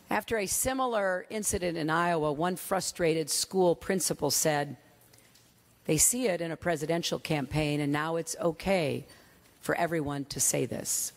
After 0.09 0.37
a 0.37 0.47
similar 0.47 1.25
incident 1.29 1.77
in 1.77 1.89
Iowa, 1.89 2.33
one 2.33 2.55
frustrated 2.55 3.29
school 3.29 3.75
principal 3.75 4.31
said, 4.31 4.75
They 5.85 5.97
see 5.97 6.27
it 6.27 6.41
in 6.41 6.51
a 6.51 6.57
presidential 6.57 7.19
campaign, 7.19 7.79
and 7.79 7.93
now 7.93 8.15
it's 8.15 8.35
okay 8.41 9.05
for 9.61 9.75
everyone 9.75 10.25
to 10.25 10.39
say 10.39 10.65
this. 10.65 11.13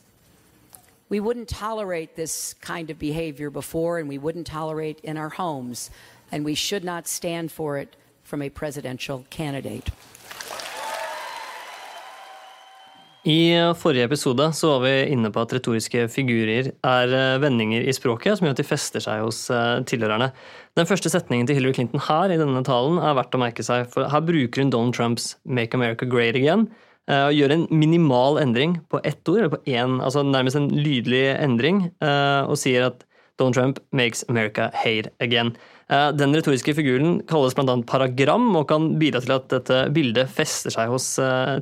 We 1.13 1.21
wouldn't 1.21 1.49
tolerate 1.49 2.17
this 2.17 2.55
kind 2.55 2.89
of 2.89 2.99
behavior 2.99 3.51
before, 3.51 3.99
and 3.99 4.09
we 4.09 4.17
wouldn't 4.17 4.47
tolerate 4.47 4.99
in 5.05 5.19
our 5.19 5.29
homes, 5.29 5.91
and 6.33 6.43
we 6.43 6.55
should 6.55 6.85
not 6.85 7.07
stand 7.07 7.53
for 7.53 7.77
it 7.77 7.97
from 8.23 8.41
a 8.41 8.49
presidential 8.49 9.27
candidate. 9.29 9.91
I 13.25 13.75
forrige 13.77 14.05
episode 14.05 14.55
så 14.55 14.71
var 14.71 14.81
vi 14.81 15.13
inne 15.13 15.31
på 15.31 15.41
at 15.41 15.53
retoriske 15.53 16.09
figurer 16.09 16.73
er 16.83 17.13
eh, 17.15 17.41
vendinger 17.43 17.85
i 17.85 17.93
språket 17.93 18.39
som 18.39 18.49
gjør 18.49 18.57
at 18.57 18.63
de 18.63 18.67
fester 18.67 19.05
seg 19.05 19.21
hos 19.21 19.51
eh, 19.53 19.85
tilhørerne. 19.85 20.31
Den 20.81 20.89
første 20.89 21.13
setningen 21.13 21.47
til 21.47 21.61
Hillary 21.61 21.77
Clinton 21.77 22.03
her 22.09 22.33
i 22.33 22.41
denne 22.41 22.65
talen 22.65 22.97
er 22.99 23.21
verdt 23.21 23.37
å 23.37 23.43
merke 23.45 23.63
seg, 23.63 23.85
for 23.93 24.09
her 24.09 24.25
bruker 24.25 24.65
hun 24.65 24.73
Donald 24.73 24.97
Trumps 24.97 25.37
'Make 25.45 25.77
America 25.77 26.09
Great 26.09 26.41
Again' 26.41 26.71
og 27.11 27.35
gjør 27.35 27.51
en 27.51 27.65
minimal 27.75 28.39
endring 28.39 28.77
på 28.93 29.01
ett 29.03 29.27
ord, 29.27 29.39
eller 29.41 29.51
på 29.57 29.63
én, 29.67 29.97
altså 30.05 30.23
nærmest 30.23 30.59
en 30.59 30.69
lydelig 30.71 31.25
endring, 31.35 31.89
og 31.99 32.55
sier 32.61 32.87
at 32.93 33.03
Donald 33.41 33.57
Trump 33.57 33.81
makes 33.91 34.23
America 34.31 34.71
hate 34.77 35.11
again. 35.19 35.51
Den 35.91 36.37
retoriske 36.37 36.77
figuren 36.79 37.19
kalles 37.27 37.57
bl.a. 37.59 37.75
paragram 37.89 38.53
og 38.55 38.69
kan 38.71 38.93
bidra 39.01 39.21
til 39.25 39.35
at 39.35 39.49
dette 39.51 39.81
bildet 39.93 40.31
fester 40.31 40.71
seg 40.73 40.93
hos 40.93 41.09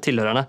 tilhørerne. 0.05 0.45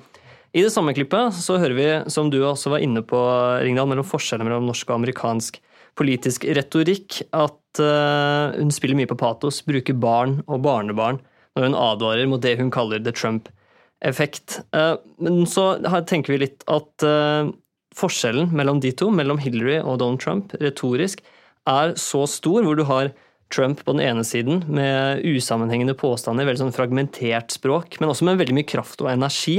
I 0.51 0.65
det 0.65 0.74
samme 0.74 0.91
klippet 0.91 1.38
så 1.39 1.55
hører 1.62 1.77
vi, 1.77 1.88
som 2.12 2.27
du 2.27 2.41
også 2.43 2.74
var 2.74 2.83
inne 2.83 3.00
på, 3.07 3.19
Ringdal, 3.63 3.88
mellom 3.88 4.03
forskjellene 4.03 4.50
mellom 4.50 4.67
norsk 4.67 4.89
og 4.91 4.98
amerikansk 5.00 5.62
politisk 5.95 6.43
retorikk, 6.51 7.21
at 7.31 7.79
hun 8.60 8.75
spiller 8.75 9.00
mye 9.00 9.07
på 9.07 9.19
patos, 9.21 9.63
bruker 9.63 9.95
barn 9.95 10.41
og 10.51 10.65
barnebarn 10.67 11.24
når 11.55 11.69
hun 11.69 11.79
advarer 11.79 12.27
mot 12.27 12.43
det 12.43 12.57
hun 12.60 12.71
kaller 12.74 13.00
the 13.00 13.15
Trump-effekt. 13.15 13.55
Uh, 14.01 14.96
men 15.22 15.43
så 15.46 15.75
tenker 16.10 16.34
vi 16.34 16.41
litt 16.41 16.63
at 16.72 17.05
uh, 17.05 17.51
forskjellen 17.98 18.50
mellom 18.55 18.79
de 18.81 18.89
to, 18.98 19.12
mellom 19.13 19.38
Hillary 19.41 19.77
og 19.81 20.00
Donald 20.01 20.22
Trump, 20.24 20.55
retorisk, 20.62 21.22
er 21.70 21.93
så 22.01 22.25
stor, 22.25 22.63
hvor 22.65 22.79
du 22.79 22.86
har 22.89 23.12
Trump 23.53 23.84
på 23.86 23.93
den 23.93 24.01
ene 24.01 24.24
siden 24.25 24.63
med 24.72 25.22
usammenhengende 25.27 25.93
påstander, 26.00 26.48
veldig 26.48 26.63
sånn 26.63 26.74
fragmentert 26.74 27.53
språk, 27.53 28.00
men 28.00 28.10
også 28.10 28.25
med 28.25 28.39
veldig 28.39 28.55
mye 28.58 28.70
kraft 28.70 29.03
og 29.03 29.12
energi. 29.12 29.58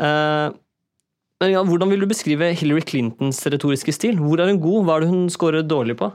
Men 0.00 1.52
ja, 1.52 1.60
Hvordan 1.60 1.92
vil 1.92 2.00
du 2.02 2.08
beskrive 2.08 2.48
Hillary 2.56 2.86
Clintons 2.88 3.42
retoriske 3.52 3.92
stil? 3.92 4.16
Hvor 4.16 4.40
er 4.40 4.48
hun 4.48 4.62
god, 4.64 4.88
hva 4.88 4.96
er 4.96 5.04
det 5.04 5.10
hun 5.12 5.28
scorer 5.30 5.66
dårlig 5.68 5.98
på? 6.00 6.08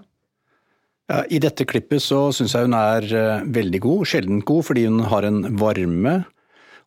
Ja, 1.14 1.22
I 1.30 1.38
dette 1.46 1.70
klippet 1.70 2.02
så 2.02 2.26
syns 2.34 2.58
jeg 2.58 2.66
hun 2.66 2.76
er 2.82 3.08
veldig 3.46 3.84
god, 3.86 4.04
sjeldent 4.10 4.48
god, 4.50 4.66
fordi 4.72 4.88
hun 4.90 5.06
har 5.14 5.30
en 5.30 5.44
varme 5.62 6.18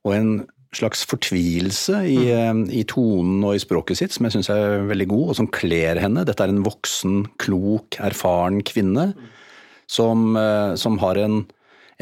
og 0.03 0.15
en 0.19 0.35
slags 0.75 1.05
fortvilelse 1.09 2.01
i, 2.11 2.19
mm. 2.27 2.63
uh, 2.67 2.75
i 2.75 2.83
tonen 2.89 3.45
og 3.47 3.57
i 3.57 3.63
språket 3.63 4.01
sitt 4.01 4.17
som 4.17 4.27
jeg 4.27 4.37
syns 4.37 4.51
er 4.53 4.87
veldig 4.89 5.09
god, 5.13 5.25
og 5.31 5.39
som 5.39 5.51
kler 5.53 6.01
henne. 6.03 6.25
Dette 6.27 6.45
er 6.45 6.53
en 6.53 6.65
voksen, 6.67 7.25
klok, 7.43 7.99
erfaren 8.03 8.63
kvinne 8.67 9.13
som, 9.87 10.35
som, 10.75 10.97
har 10.99 11.21
en, 11.23 11.45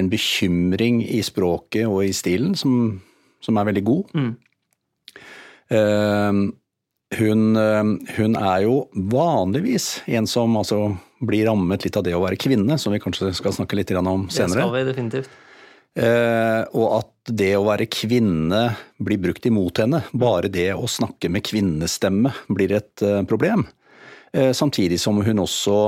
en, 0.01 0.07
bekymring 0.09 1.03
i 1.05 1.19
språket 1.21 1.85
og 1.85 2.07
i 2.07 2.15
stilen 2.17 2.55
som, 2.57 3.03
som 3.45 3.61
er 3.61 3.69
veldig 3.69 3.83
god. 3.85 4.15
Mm. 4.17 4.31
Uh, 5.75 6.39
hun, 7.15 7.43
hun, 8.17 8.37
er 8.41 8.65
jo 8.65 8.79
vanligvis 9.13 10.01
en 10.17 10.27
som 10.27 10.57
altså 10.59 10.81
blir 11.25 11.47
rammet 11.49 11.85
litt 11.87 11.97
av 11.99 12.05
det 12.07 12.15
å 12.17 12.23
være 12.25 12.39
kvinne, 12.41 12.79
som 12.81 12.95
vi 12.95 13.01
kanskje 13.03 13.33
skal 13.37 13.55
snakke 13.55 13.79
litt 13.79 13.93
om 13.95 14.27
senere. 14.33 14.57
Det 14.57 14.63
skal 14.63 14.75
vi 14.75 14.85
definitivt. 14.89 15.41
Uh, 15.95 16.67
og 16.75 16.87
at 16.99 17.14
det 17.29 17.53
å 17.57 17.65
være 17.67 17.89
kvinne 17.89 18.63
blir 19.01 19.21
brukt 19.23 19.47
imot 19.49 19.81
henne. 19.81 20.03
Bare 20.13 20.51
det 20.53 20.71
å 20.75 20.89
snakke 20.91 21.31
med 21.33 21.45
kvinnestemme 21.47 22.35
blir 22.53 22.75
et 22.77 23.05
uh, 23.05 23.23
problem. 23.29 23.67
Uh, 24.35 24.53
samtidig 24.57 25.01
som 25.03 25.23
hun 25.25 25.45
også 25.45 25.79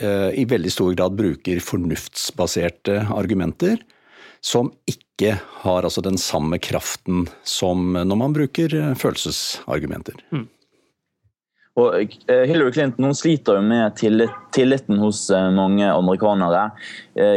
i 0.00 0.46
veldig 0.48 0.70
stor 0.72 0.94
grad 0.96 1.12
bruker 1.12 1.58
fornuftsbaserte 1.60 2.94
argumenter 3.12 3.82
som 4.40 4.70
ikke 4.88 5.36
har 5.62 5.84
altså 5.84 6.02
den 6.04 6.18
samme 6.20 6.58
kraften 6.62 7.26
som 7.44 7.92
når 7.92 8.18
man 8.22 8.34
bruker 8.36 8.74
eh, 8.76 8.94
følelsesargumenter. 8.98 10.16
Mm. 10.32 10.46
Og 11.78 11.94
eh, 12.02 12.42
Hillary 12.50 12.72
Clinton 12.74 13.06
hun 13.06 13.14
sliter 13.16 13.60
jo 13.60 13.62
med 13.62 13.94
tillit, 13.98 14.32
tilliten 14.54 14.98
hos 15.02 15.28
eh, 15.30 15.50
mange 15.54 15.86
amerikanere. 15.86 16.70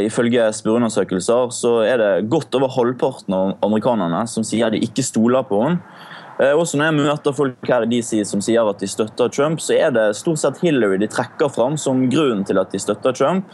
Ifølge 0.05 0.47
spørreundersøkelser 0.57 1.53
så 1.53 1.75
er 1.85 2.01
det 2.01 2.31
godt 2.31 2.55
over 2.57 2.71
halvparten 2.73 3.35
av 3.37 3.53
amerikanerne 3.65 4.23
som 4.29 4.45
sier 4.47 4.73
de 4.73 4.81
ikke 4.83 5.05
stoler 5.05 5.45
på 5.47 5.61
henne. 5.65 5.81
Også 6.57 6.79
når 6.79 6.87
jeg 6.87 6.97
møter 6.97 7.35
folk 7.37 7.69
her 7.69 7.83
i 7.85 7.89
DC 7.91 8.23
som 8.25 8.41
sier 8.41 8.65
at 8.65 8.79
de 8.81 8.87
støtter 8.89 9.29
Trump, 9.31 9.61
så 9.61 9.75
er 9.77 9.91
det 9.93 10.07
stort 10.17 10.41
sett 10.41 10.57
Hillary 10.63 10.97
de 11.03 11.07
trekker 11.07 11.51
fram 11.53 11.77
som 11.79 12.07
grunnen 12.09 12.41
til 12.47 12.57
at 12.59 12.73
de 12.73 12.81
støtter 12.81 13.13
Trump. 13.15 13.53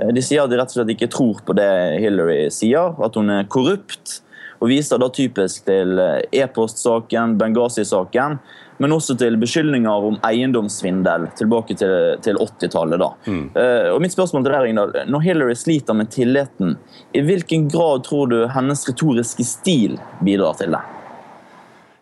Eh, 0.00 0.10
de 0.14 0.22
sier 0.24 0.44
at 0.44 0.52
de 0.52 0.58
rett 0.58 0.72
og 0.72 0.78
slett 0.78 0.94
ikke 0.94 1.10
tror 1.12 1.42
på 1.46 1.56
det 1.56 1.70
Hillary 2.02 2.48
sier, 2.54 2.94
at 3.04 3.18
hun 3.18 3.32
er 3.32 3.48
korrupt. 3.50 4.20
Og 4.64 4.70
viser 4.72 5.00
da 5.00 5.10
typisk 5.12 5.66
til 5.68 5.98
eh, 6.00 6.22
e-postsaken, 6.40 7.34
Benghazi-saken, 7.40 8.38
men 8.80 8.94
også 8.96 9.12
til 9.20 9.36
beskyldninger 9.38 10.06
om 10.08 10.16
eiendomssvindel 10.24 11.28
tilbake 11.36 11.76
til, 11.78 11.92
til 12.24 12.40
80-tallet. 12.40 13.04
Mm. 13.28 13.44
Uh, 13.54 13.92
og 13.92 14.00
mitt 14.02 14.16
spørsmål 14.16 14.42
til 14.42 14.56
deg, 14.56 14.70
Ingdal, 14.72 14.96
Når 15.12 15.22
Hillary 15.28 15.54
sliter 15.58 15.94
med 15.94 16.10
tilliten, 16.10 16.74
i 17.14 17.22
hvilken 17.22 17.68
grad 17.70 18.02
tror 18.08 18.32
du 18.32 18.40
hennes 18.50 18.82
retoriske 18.88 19.46
stil 19.46 19.94
bidrar 20.26 20.58
til 20.58 20.74
det? 20.74 20.82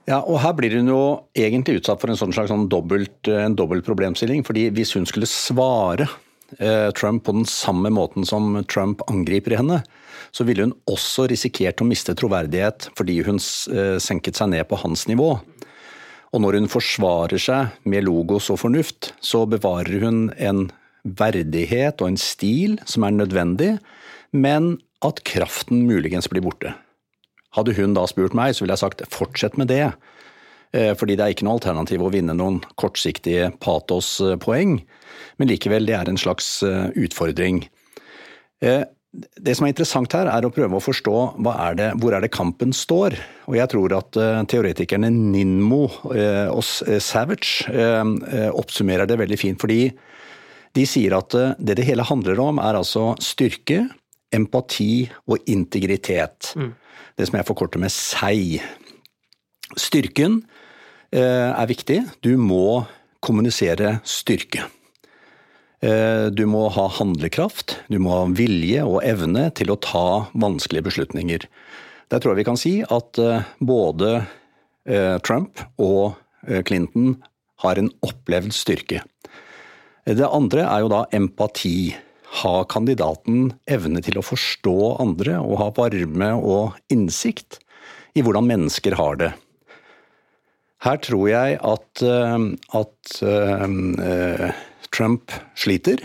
Ja, 0.09 0.23
og 0.23 0.41
Her 0.43 0.57
blir 0.57 0.79
hun 0.79 0.89
jo 0.89 1.03
egentlig 1.37 1.83
utsatt 1.83 2.01
for 2.01 2.15
en 2.15 2.19
sånn 2.19 2.33
slags 2.33 2.55
sånn 2.55 2.71
dobbelt, 2.73 3.21
en 3.29 3.59
dobbelt 3.59 3.85
problemstilling. 3.85 4.47
fordi 4.47 4.71
Hvis 4.73 4.97
hun 4.97 5.05
skulle 5.07 5.29
svare 5.29 6.09
Eh, 6.09 6.22
Trump 6.99 7.25
på 7.25 7.33
den 7.37 7.47
samme 7.49 7.91
måten 7.95 8.27
som 8.29 8.59
Trump 8.69 9.03
angriper 9.11 9.57
henne, 9.57 9.81
så 10.33 10.45
ville 10.49 10.67
hun 10.67 10.75
også 10.89 11.27
risikert 11.31 11.83
å 11.83 11.89
miste 11.89 12.15
troverdighet 12.19 12.91
fordi 12.99 13.19
hun 13.27 13.39
eh, 13.39 13.99
senket 14.03 14.39
seg 14.39 14.53
ned 14.55 14.69
på 14.71 14.79
hans 14.85 15.07
nivå. 15.11 15.35
Og 16.33 16.41
når 16.41 16.57
hun 16.61 16.71
forsvarer 16.73 17.41
seg 17.41 17.75
med 17.89 18.07
logos 18.07 18.49
og 18.53 18.63
fornuft, 18.63 19.13
så 19.21 19.45
bevarer 19.49 20.07
hun 20.07 20.23
en 20.41 20.71
verdighet 21.03 22.01
og 22.01 22.13
en 22.13 22.21
stil 22.21 22.79
som 22.89 23.05
er 23.05 23.17
nødvendig, 23.19 23.75
men 24.33 24.79
at 25.05 25.21
kraften 25.29 25.85
muligens 25.89 26.31
blir 26.33 26.45
borte. 26.45 26.73
Hadde 27.53 27.75
hun 27.77 27.93
da 27.97 28.07
spurt 28.09 28.37
meg, 28.37 28.55
så 28.55 28.65
ville 28.65 28.79
jeg 28.79 28.85
sagt 28.85 29.05
fortsett 29.13 29.59
med 29.61 29.69
det. 29.69 29.91
Eh, 30.73 30.95
fordi 30.97 31.19
det 31.19 31.25
er 31.25 31.35
ikke 31.35 31.45
noe 31.45 31.59
alternativ 31.59 32.03
å 32.05 32.11
vinne 32.13 32.35
noen 32.37 32.63
kortsiktige 32.81 33.51
patospoeng. 33.63 34.79
Men 35.41 35.51
likevel, 35.51 35.87
det 35.89 35.97
er 35.99 36.09
en 36.09 36.21
slags 36.21 36.63
eh, 36.65 36.89
utfordring. 37.05 37.67
Eh, 38.65 38.85
det 39.13 39.53
som 39.59 39.67
er 39.67 39.75
interessant 39.75 40.15
her, 40.17 40.31
er 40.33 40.47
å 40.47 40.53
prøve 40.55 40.79
å 40.79 40.81
forstå 40.81 41.17
er 41.53 41.75
det, 41.77 41.89
hvor 42.01 42.17
er 42.17 42.25
det 42.25 42.33
kampen 42.33 42.73
står. 42.73 43.19
Og 43.53 43.59
jeg 43.59 43.69
tror 43.69 43.93
at 43.99 44.17
teoretikerne 44.49 45.11
Ninmo 45.13 45.83
og 45.85 46.63
Savage 46.65 47.69
oppsummerer 48.57 49.11
det 49.11 49.19
veldig 49.21 49.37
fint. 49.37 49.61
Fordi 49.61 49.91
de 50.73 50.87
sier 50.89 51.13
at 51.13 51.37
det 51.61 51.77
det 51.77 51.85
hele 51.85 52.09
handler 52.09 52.41
om, 52.41 52.57
er 52.57 52.81
altså 52.81 53.11
styrke, 53.21 53.83
empati 54.33 55.05
og 55.29 55.45
integritet. 55.45 56.55
Mm. 56.57 56.73
Det 57.21 57.29
som 57.29 57.37
jeg 57.37 57.51
forkorter 57.53 57.85
med 57.85 57.93
SEI. 57.93 58.63
Styrken 59.77 60.41
er 61.13 61.69
viktig. 61.69 61.99
Du 62.25 62.35
må 62.41 62.85
kommunisere 63.23 63.99
styrke. 64.09 64.67
Eh, 65.83 66.29
du 66.31 66.45
må 66.47 66.69
ha 66.71 66.87
handlekraft, 66.99 67.81
du 67.91 67.99
må 68.03 68.13
ha 68.15 68.27
vilje 68.31 68.85
og 68.87 69.03
evne 69.07 69.49
til 69.59 69.73
å 69.73 69.81
ta 69.83 70.29
vanskelige 70.31 70.87
beslutninger. 70.87 71.47
Der 72.13 72.23
tror 72.23 72.33
jeg 72.33 72.43
vi 72.43 72.47
kan 72.47 72.61
si 72.61 72.75
at 72.87 73.19
eh, 73.19 73.51
både 73.59 74.23
Trump 75.23 75.61
og 75.79 76.17
Clinton 76.67 77.13
har 77.63 77.79
en 77.79 77.93
opplevd 78.03 78.51
styrke. 78.51 79.05
Det 80.03 80.27
andre 80.27 80.65
er 80.65 80.83
jo 80.83 80.89
da 80.91 81.05
empati. 81.15 81.93
Ha 82.41 82.65
kandidaten 82.67 83.53
evne 83.71 84.03
til 84.03 84.19
å 84.19 84.25
forstå 84.27 84.75
andre 85.05 85.37
og 85.39 85.55
ha 85.61 85.69
varme 85.77 86.33
og 86.35 86.75
innsikt 86.91 87.61
i 88.19 88.27
hvordan 88.27 88.51
mennesker 88.51 88.99
har 88.99 89.23
det. 89.23 89.31
Her 90.83 90.99
tror 90.99 91.29
jeg 91.31 91.59
at, 91.63 92.03
eh, 92.03 92.47
at 92.79 93.13
uh, 93.23 94.49
Trump 94.91 95.35
sliter, 95.55 96.03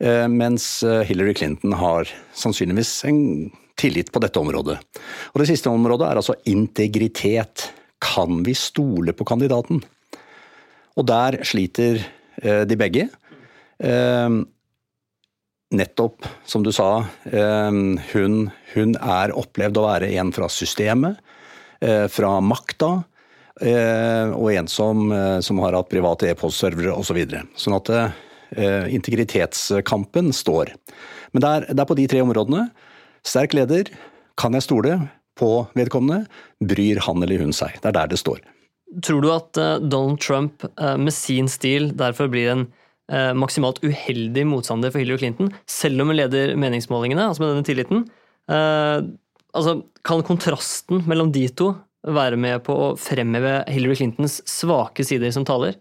uh, 0.00 0.26
mens 0.32 0.80
Hillary 1.08 1.34
Clinton 1.36 1.76
har 1.76 2.08
sannsynligvis 2.36 2.94
en 3.10 3.20
tillit 3.76 4.08
på 4.12 4.22
dette 4.24 4.40
området. 4.40 4.78
Og 5.34 5.42
Det 5.42 5.50
siste 5.50 5.68
området 5.68 6.08
er 6.08 6.22
altså 6.22 6.38
integritet. 6.48 7.72
Kan 8.00 8.42
vi 8.44 8.54
stole 8.56 9.12
på 9.16 9.24
kandidaten? 9.28 9.82
Og 10.96 11.04
der 11.08 11.42
sliter 11.44 12.00
de 12.40 12.76
begge. 12.76 13.06
Nettopp, 15.76 16.28
som 16.44 16.64
du 16.64 16.70
sa, 16.72 17.04
hun, 18.12 18.36
hun 18.72 18.96
er 18.96 19.32
opplevd 19.36 19.80
å 19.80 19.86
være 19.88 20.10
en 20.20 20.32
fra 20.36 20.48
systemet, 20.52 21.20
fra 22.12 22.32
makta 22.44 22.92
Eh, 22.96 23.15
og 23.56 24.50
en 24.52 24.68
som, 24.68 25.12
eh, 25.12 25.40
som 25.40 25.58
har 25.64 25.72
hatt 25.72 25.88
private 25.88 26.28
e-postservere 26.28 26.92
osv. 26.92 27.22
Så 27.24 27.64
sånn 27.64 27.78
at 27.78 27.92
eh, 27.92 28.88
integritetskampen 28.92 30.32
står. 30.36 30.74
Men 31.32 31.44
det 31.44 31.52
er, 31.52 31.68
det 31.72 31.80
er 31.80 31.88
på 31.88 31.96
de 31.96 32.06
tre 32.10 32.20
områdene. 32.24 32.68
Sterk 33.26 33.56
leder. 33.56 33.88
Kan 34.36 34.52
jeg 34.52 34.66
stole 34.66 34.98
på 35.40 35.50
vedkommende? 35.76 36.26
Bryr 36.60 37.00
han 37.06 37.24
eller 37.24 37.40
hun 37.40 37.56
seg? 37.56 37.78
Det 37.80 37.90
er 37.90 37.96
der 37.96 38.12
det 38.12 38.20
står. 38.20 38.44
Tror 39.02 39.24
du 39.24 39.30
at 39.32 39.58
Donald 39.82 40.20
Trump 40.22 40.62
med 40.78 41.12
sin 41.12 41.48
stil 41.50 41.90
derfor 41.96 42.28
blir 42.30 42.52
en 42.52 42.66
maksimalt 43.36 43.80
uheldig 43.82 44.44
motstander 44.46 44.92
for 44.92 45.02
Hillary 45.02 45.24
Clinton, 45.24 45.50
selv 45.70 46.02
om 46.02 46.12
hun 46.12 46.18
leder 46.20 46.54
meningsmålingene, 46.58 47.26
altså 47.28 47.42
med 47.42 47.52
denne 47.52 47.66
tilliten? 47.66 48.06
altså, 48.46 49.80
kan 50.06 50.22
kontrasten 50.26 51.02
mellom 51.10 51.32
de 51.34 51.48
to 51.50 51.72
være 52.06 52.38
med 52.40 52.62
på 52.66 52.74
å 52.74 52.92
fremheve 53.00 53.60
Hillary 53.70 53.98
Clintons 53.98 54.38
svake 54.48 55.04
sider 55.06 55.32
som 55.34 55.46
taler? 55.48 55.76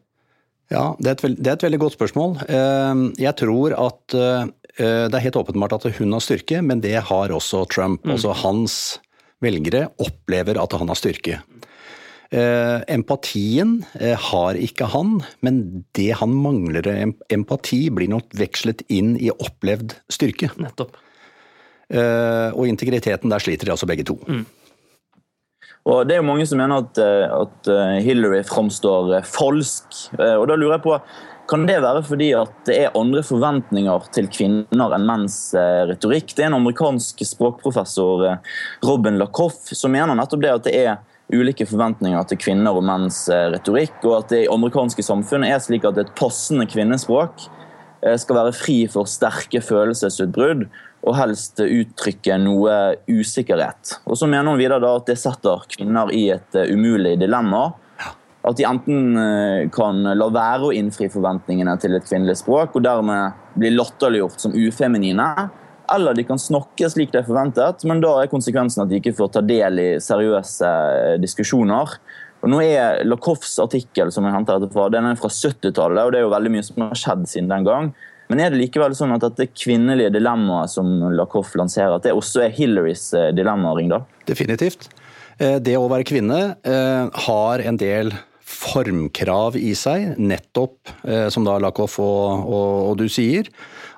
Ja, 0.74 0.96
det 0.98 1.12
er, 1.12 1.18
et, 1.18 1.38
det 1.38 1.52
er 1.52 1.58
et 1.60 1.66
veldig 1.68 1.82
godt 1.84 1.98
spørsmål. 1.98 2.40
Ehm, 2.50 3.06
jeg 3.22 3.38
tror 3.38 3.76
at 3.78 4.16
eh, 4.18 4.48
det 4.76 5.14
er 5.14 5.26
helt 5.28 5.38
åpenbart 5.40 5.78
at 5.78 5.86
hun 6.00 6.16
har 6.16 6.24
styrke, 6.26 6.62
men 6.66 6.82
det 6.82 6.98
har 7.12 7.34
også 7.34 7.66
Trump. 7.70 8.02
Mm. 8.06 8.16
Altså 8.16 8.34
hans 8.42 8.80
velgere 9.44 9.90
opplever 10.02 10.58
at 10.62 10.74
han 10.74 10.90
har 10.90 10.98
styrke. 10.98 11.40
Eh, 12.34 12.80
empatien 12.90 13.78
eh, 14.00 14.18
har 14.32 14.58
ikke 14.58 14.90
han, 14.90 15.20
men 15.46 15.86
det 15.98 16.16
han 16.18 16.34
mangler 16.34 16.90
empati, 17.30 17.86
blir 17.94 18.10
nok 18.16 18.34
vekslet 18.36 18.82
inn 18.90 19.14
i 19.22 19.30
opplevd 19.34 20.00
styrke. 20.10 20.50
Nettopp. 20.58 21.02
Og 21.86 22.64
integriteten, 22.66 23.30
der 23.30 23.44
sliter 23.44 23.70
de 23.70 23.72
altså 23.76 23.86
begge 23.86 24.02
to. 24.10 24.16
Mm. 24.26 24.42
Og 25.86 26.08
Det 26.08 26.16
er 26.16 26.24
jo 26.24 26.26
mange 26.26 26.48
som 26.50 26.58
mener 26.58 26.82
at, 26.82 26.98
eh, 26.98 27.30
at 27.30 27.70
eh, 27.70 28.02
Hillary 28.06 28.42
framstår 28.48 29.20
eh, 29.20 29.30
falsk. 29.30 30.02
Og 30.18 30.46
da 30.50 30.58
lurer 30.58 30.80
jeg 30.80 30.86
på, 30.88 31.00
Kan 31.46 31.68
det 31.70 31.78
være 31.84 32.02
fordi 32.02 32.32
at 32.34 32.54
det 32.66 32.76
er 32.82 32.96
andre 32.98 33.22
forventninger 33.22 34.08
til 34.16 34.26
kvinner 34.34 34.96
enn 34.96 35.04
menns 35.06 35.54
retorikk? 35.54 36.32
Det 36.34 36.42
er 36.42 36.48
en 36.50 36.58
amerikansk 36.58 37.22
språkprofessor, 37.22 38.40
Robin 38.82 39.20
Lacoff, 39.22 39.70
som 39.78 39.94
mener 39.94 40.18
nettopp 40.18 40.42
det 40.42 40.56
at 40.56 40.66
det 40.66 40.74
er 40.80 40.96
ulike 41.30 41.68
forventninger 41.70 42.26
til 42.32 42.40
kvinner 42.42 42.74
og 42.74 42.82
menns 42.90 43.28
retorikk, 43.30 44.00
og 44.08 44.24
at 44.24 44.34
det 44.34 44.40
i 44.48 44.50
amerikanske 44.50 45.06
samfunnet 45.06 45.54
er 45.54 45.62
slik 45.62 45.86
at 45.86 46.02
et 46.02 46.10
passende 46.18 46.66
kvinnespråk 46.66 47.46
skal 48.02 48.40
være 48.42 48.58
fri 48.58 48.80
for 48.90 49.06
sterke 49.06 49.62
følelsesutbrudd, 49.62 50.66
og 51.06 51.16
helst 51.20 51.62
uttrykke 51.62 52.38
noe 52.42 52.76
usikkerhet. 53.08 54.00
Og 54.06 54.18
Så 54.18 54.28
mener 54.28 54.50
hun 54.50 54.60
videre 54.60 54.82
da 54.82 54.96
at 54.98 55.10
det 55.10 55.20
setter 55.22 55.66
kvinner 55.70 56.12
i 56.14 56.28
et 56.34 56.58
eh, 56.58 56.72
umulig 56.74 57.16
dilemma. 57.22 57.68
At 58.46 58.58
de 58.58 58.66
enten 58.68 59.18
eh, 59.18 59.68
kan 59.74 60.02
la 60.18 60.30
være 60.34 60.70
å 60.70 60.74
innfri 60.74 61.10
forventningene 61.14 61.78
til 61.82 61.98
et 61.98 62.10
kvinnelig 62.10 62.40
språk, 62.42 62.76
og 62.78 62.86
dermed 62.86 63.38
bli 63.58 63.74
latterliggjort 63.74 64.48
som 64.48 64.58
ufeminine, 64.58 65.30
eller 65.94 66.18
de 66.18 66.26
kan 66.26 66.42
snakke 66.42 66.90
slik 66.90 67.12
det 67.14 67.22
er 67.22 67.28
forventet, 67.28 67.84
men 67.86 68.02
da 68.02 68.16
er 68.22 68.32
konsekvensen 68.32 68.82
at 68.84 68.90
de 68.90 68.98
ikke 68.98 69.14
får 69.18 69.36
ta 69.36 69.44
del 69.46 69.82
i 69.82 69.90
seriøse 70.02 70.70
eh, 70.70 71.18
diskusjoner. 71.22 71.98
Og 72.46 72.52
nå 72.52 72.60
er 72.62 73.06
Lakoffs 73.06 73.56
artikkel 73.62 74.12
som 74.14 74.26
jeg 74.26 74.36
henter 74.36 74.60
etterfra, 74.60 74.90
den 74.94 75.08
er 75.10 75.18
fra 75.18 75.30
70-tallet, 75.34 76.02
og 76.02 76.14
det 76.14 76.20
er 76.20 76.28
jo 76.28 76.34
veldig 76.34 76.52
mye 76.54 76.66
som 76.66 76.84
har 76.86 77.00
skjedd 77.00 77.30
siden 77.30 77.54
den 77.54 77.66
gang. 77.66 77.94
Men 78.32 78.42
er 78.42 78.52
det 78.54 78.60
likevel 78.60 78.96
sånn 78.98 79.14
at 79.16 79.24
dette 79.26 79.52
kvinnelige 79.54 80.14
dilemmaet 80.16 80.74
som 80.74 80.88
Lacoff 81.14 81.54
lanserer, 81.60 81.98
at 81.98 82.06
det 82.08 82.16
også 82.16 82.46
er 82.48 82.56
Hillarys 82.56 83.12
eh, 83.18 83.32
dilemma, 83.38 83.76
da? 83.92 84.02
Definitivt. 84.26 84.90
Eh, 85.38 85.60
det 85.62 85.76
å 85.78 85.90
være 85.92 86.08
kvinne 86.08 86.40
eh, 86.66 87.06
har 87.28 87.66
en 87.66 87.78
del 87.82 88.16
formkrav 88.46 89.58
i 89.58 89.74
seg, 89.78 90.14
nettopp 90.22 90.92
som 91.34 91.44
da 91.48 91.56
Lakoff 91.60 91.98
og, 92.00 92.46
og, 92.46 92.74
og, 92.92 92.92
du 93.02 93.10
sier, 93.12 93.50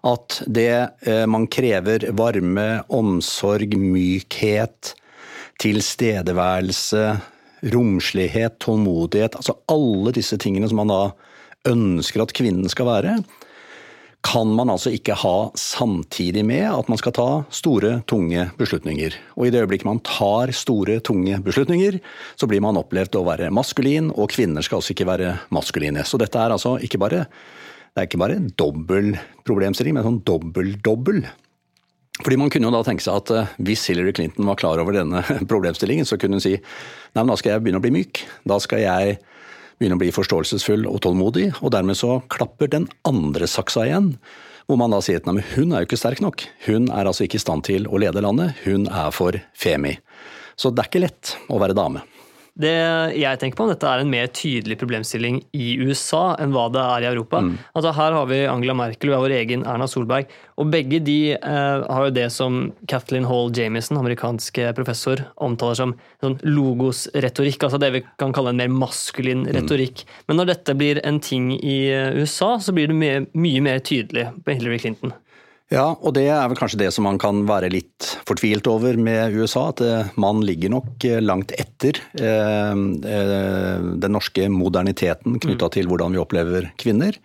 at 0.08 0.38
det 0.48 1.28
man 1.30 1.50
krever 1.52 2.06
varme, 2.16 2.66
omsorg, 2.88 3.76
mykhet, 3.78 4.94
tilstedeværelse, 5.62 7.04
romslighet, 7.76 8.56
tålmodighet, 8.64 9.36
altså 9.36 9.58
alle 9.68 10.16
disse 10.16 10.40
tingene 10.42 10.72
som 10.72 10.80
man 10.80 10.96
da 10.96 11.02
ønsker 11.68 12.24
at 12.24 12.34
kvinnen 12.40 12.72
skal 12.72 12.88
være, 12.88 13.18
kan 14.26 14.50
man 14.52 14.72
altså 14.74 14.92
ikke 14.92 15.16
ha 15.22 15.50
samtidig 15.58 16.44
med 16.46 16.66
at 16.68 16.90
man 16.92 17.00
skal 17.00 17.14
ta 17.16 17.28
store, 17.54 18.02
tunge 18.10 18.48
beslutninger. 18.58 19.16
Og 19.38 19.48
i 19.48 19.52
det 19.54 19.62
øyeblikket 19.64 19.88
man 19.88 20.02
tar 20.04 20.52
store, 20.56 21.00
tunge 21.06 21.38
beslutninger, 21.46 22.00
så 22.36 22.50
blir 22.50 22.64
man 22.66 22.80
opplevd 22.82 23.16
å 23.20 23.26
være 23.28 23.52
maskulin, 23.56 24.10
og 24.16 24.34
kvinner 24.34 24.66
skal 24.66 24.82
altså 24.82 24.96
ikke 24.96 25.08
være 25.08 25.38
maskuline. 25.54 26.04
Så 26.04 26.20
dette 26.20 26.42
er 26.42 26.56
altså 26.56 26.76
ikke 26.84 27.02
bare 27.02 27.26
det 27.98 28.04
er 28.04 28.10
ikke 28.12 28.20
bare 28.22 28.36
en 28.38 28.52
dobbel 28.54 29.16
problemstilling, 29.48 29.96
men 29.98 30.06
sånn 30.06 30.20
dobbel-dobbel. 30.28 31.24
Fordi 32.22 32.38
Man 32.38 32.52
kunne 32.54 32.70
jo 32.70 32.74
da 32.76 32.84
tenke 32.86 33.02
seg 33.02 33.24
at 33.24 33.32
eh, 33.34 33.56
hvis 33.66 33.88
Hillary 33.90 34.14
Clinton 34.14 34.46
var 34.46 34.60
klar 34.62 34.78
over 34.82 34.94
denne 34.94 35.24
problemstillingen, 35.52 36.06
så 36.06 36.18
kunne 36.22 36.38
hun 36.38 36.44
si 36.44 36.56
nei, 36.58 37.24
men 37.24 37.32
da 37.32 37.38
skal 37.42 37.56
jeg 37.56 37.66
begynne 37.66 37.82
å 37.82 37.86
bli 37.86 37.94
myk. 37.96 38.22
Da 38.46 38.60
skal 38.62 38.84
jeg 38.84 39.18
begynne 39.78 39.98
å 39.98 40.02
bli 40.02 40.12
forståelsesfull 40.14 40.88
og 40.90 41.02
tålmodig, 41.06 41.52
og 41.62 41.72
dermed 41.74 41.98
så 42.00 42.20
klapper 42.34 42.72
den 42.74 42.88
andre 43.08 43.50
saksa 43.50 43.86
igjen. 43.88 44.14
Hvor 44.68 44.80
man 44.82 44.92
da 44.92 45.00
sier 45.04 45.22
at 45.22 45.30
hun 45.30 45.72
er 45.72 45.84
jo 45.84 45.88
ikke 45.88 46.00
sterk 46.00 46.20
nok. 46.20 46.44
Hun 46.66 46.90
er 46.92 47.08
altså 47.08 47.24
ikke 47.24 47.40
i 47.40 47.44
stand 47.46 47.64
til 47.70 47.88
å 47.88 48.02
lede 48.02 48.24
landet. 48.26 48.58
Hun 48.66 48.90
er 48.92 49.14
for 49.16 49.38
femi. 49.56 49.96
Så 50.60 50.74
det 50.74 50.84
er 50.84 50.90
ikke 50.92 51.06
lett 51.06 51.38
å 51.48 51.62
være 51.62 51.78
dame. 51.78 52.04
Det 52.58 52.74
jeg 53.14 53.40
tenker 53.42 53.60
på, 53.60 53.68
dette 53.70 53.86
er 53.86 54.02
en 54.02 54.10
mer 54.10 54.30
tydelig 54.34 54.80
problemstilling 54.82 55.40
i 55.54 55.76
USA 55.78 56.32
enn 56.42 56.56
hva 56.56 56.66
det 56.74 56.82
er 56.82 57.06
i 57.06 57.10
Europa. 57.12 57.44
Mm. 57.46 57.52
Altså 57.78 57.94
Her 57.94 58.16
har 58.18 58.30
vi 58.32 58.40
Angela 58.50 58.74
Merkel 58.78 59.12
vi 59.12 59.16
har 59.16 59.22
vår 59.22 59.36
egen 59.38 59.66
Erna 59.70 59.86
Solberg. 59.90 60.32
Og 60.58 60.72
begge 60.74 61.00
de 61.06 61.20
eh, 61.36 61.84
har 61.86 62.08
jo 62.08 62.16
det 62.16 62.26
som 62.34 62.72
Kathleen 62.90 63.28
Hall 63.30 63.54
Jamieson, 63.54 64.00
amerikansk 64.02 64.58
professor, 64.78 65.22
omtaler 65.38 65.78
som 65.78 65.94
sånn 66.24 66.40
logos-retorikk. 66.48 67.68
Altså 67.68 67.82
det 67.84 67.94
vi 67.94 68.04
kan 68.18 68.34
kalle 68.34 68.56
en 68.56 68.64
mer 68.64 68.74
maskulin 68.74 69.46
mm. 69.46 69.54
retorikk. 69.60 70.02
Mm. 70.02 70.18
Men 70.32 70.42
når 70.42 70.52
dette 70.56 70.78
blir 70.82 71.04
en 71.06 71.22
ting 71.22 71.54
i 71.60 71.80
USA, 72.18 72.56
så 72.58 72.74
blir 72.74 72.90
det 72.90 72.98
mye, 72.98 73.24
mye 73.38 73.64
mer 73.70 73.86
tydelig 73.86 74.32
på 74.42 74.58
Hillary 74.58 74.82
Clinton. 74.82 75.14
Ja, 75.68 75.98
og 76.00 76.14
det 76.16 76.30
er 76.32 76.46
vel 76.48 76.56
kanskje 76.56 76.80
det 76.80 76.94
som 76.96 77.04
man 77.04 77.18
kan 77.20 77.42
være 77.48 77.68
litt 77.74 78.14
fortvilt 78.28 78.70
over 78.72 78.96
med 79.00 79.36
USA. 79.36 79.66
At 79.74 79.82
eh, 79.84 80.14
man 80.16 80.40
ligger 80.48 80.72
nok 80.72 81.04
eh, 81.08 81.20
langt 81.20 81.52
etter 81.60 82.00
eh, 82.16 82.72
den 82.72 84.16
norske 84.16 84.48
moderniteten 84.54 85.36
knytta 85.44 85.68
mm. 85.68 85.74
til 85.76 85.92
hvordan 85.92 86.16
vi 86.16 86.22
opplever 86.24 86.72
kvinner. 86.80 87.20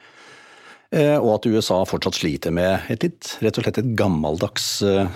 Og 0.92 1.28
at 1.32 1.46
USA 1.48 1.78
fortsatt 1.88 2.18
sliter 2.18 2.52
med 2.52 2.90
et 2.92 3.06
litt, 3.06 3.30
rett 3.40 3.56
og 3.56 3.64
slett 3.64 3.78
et 3.80 3.94
gammeldags 3.96 4.66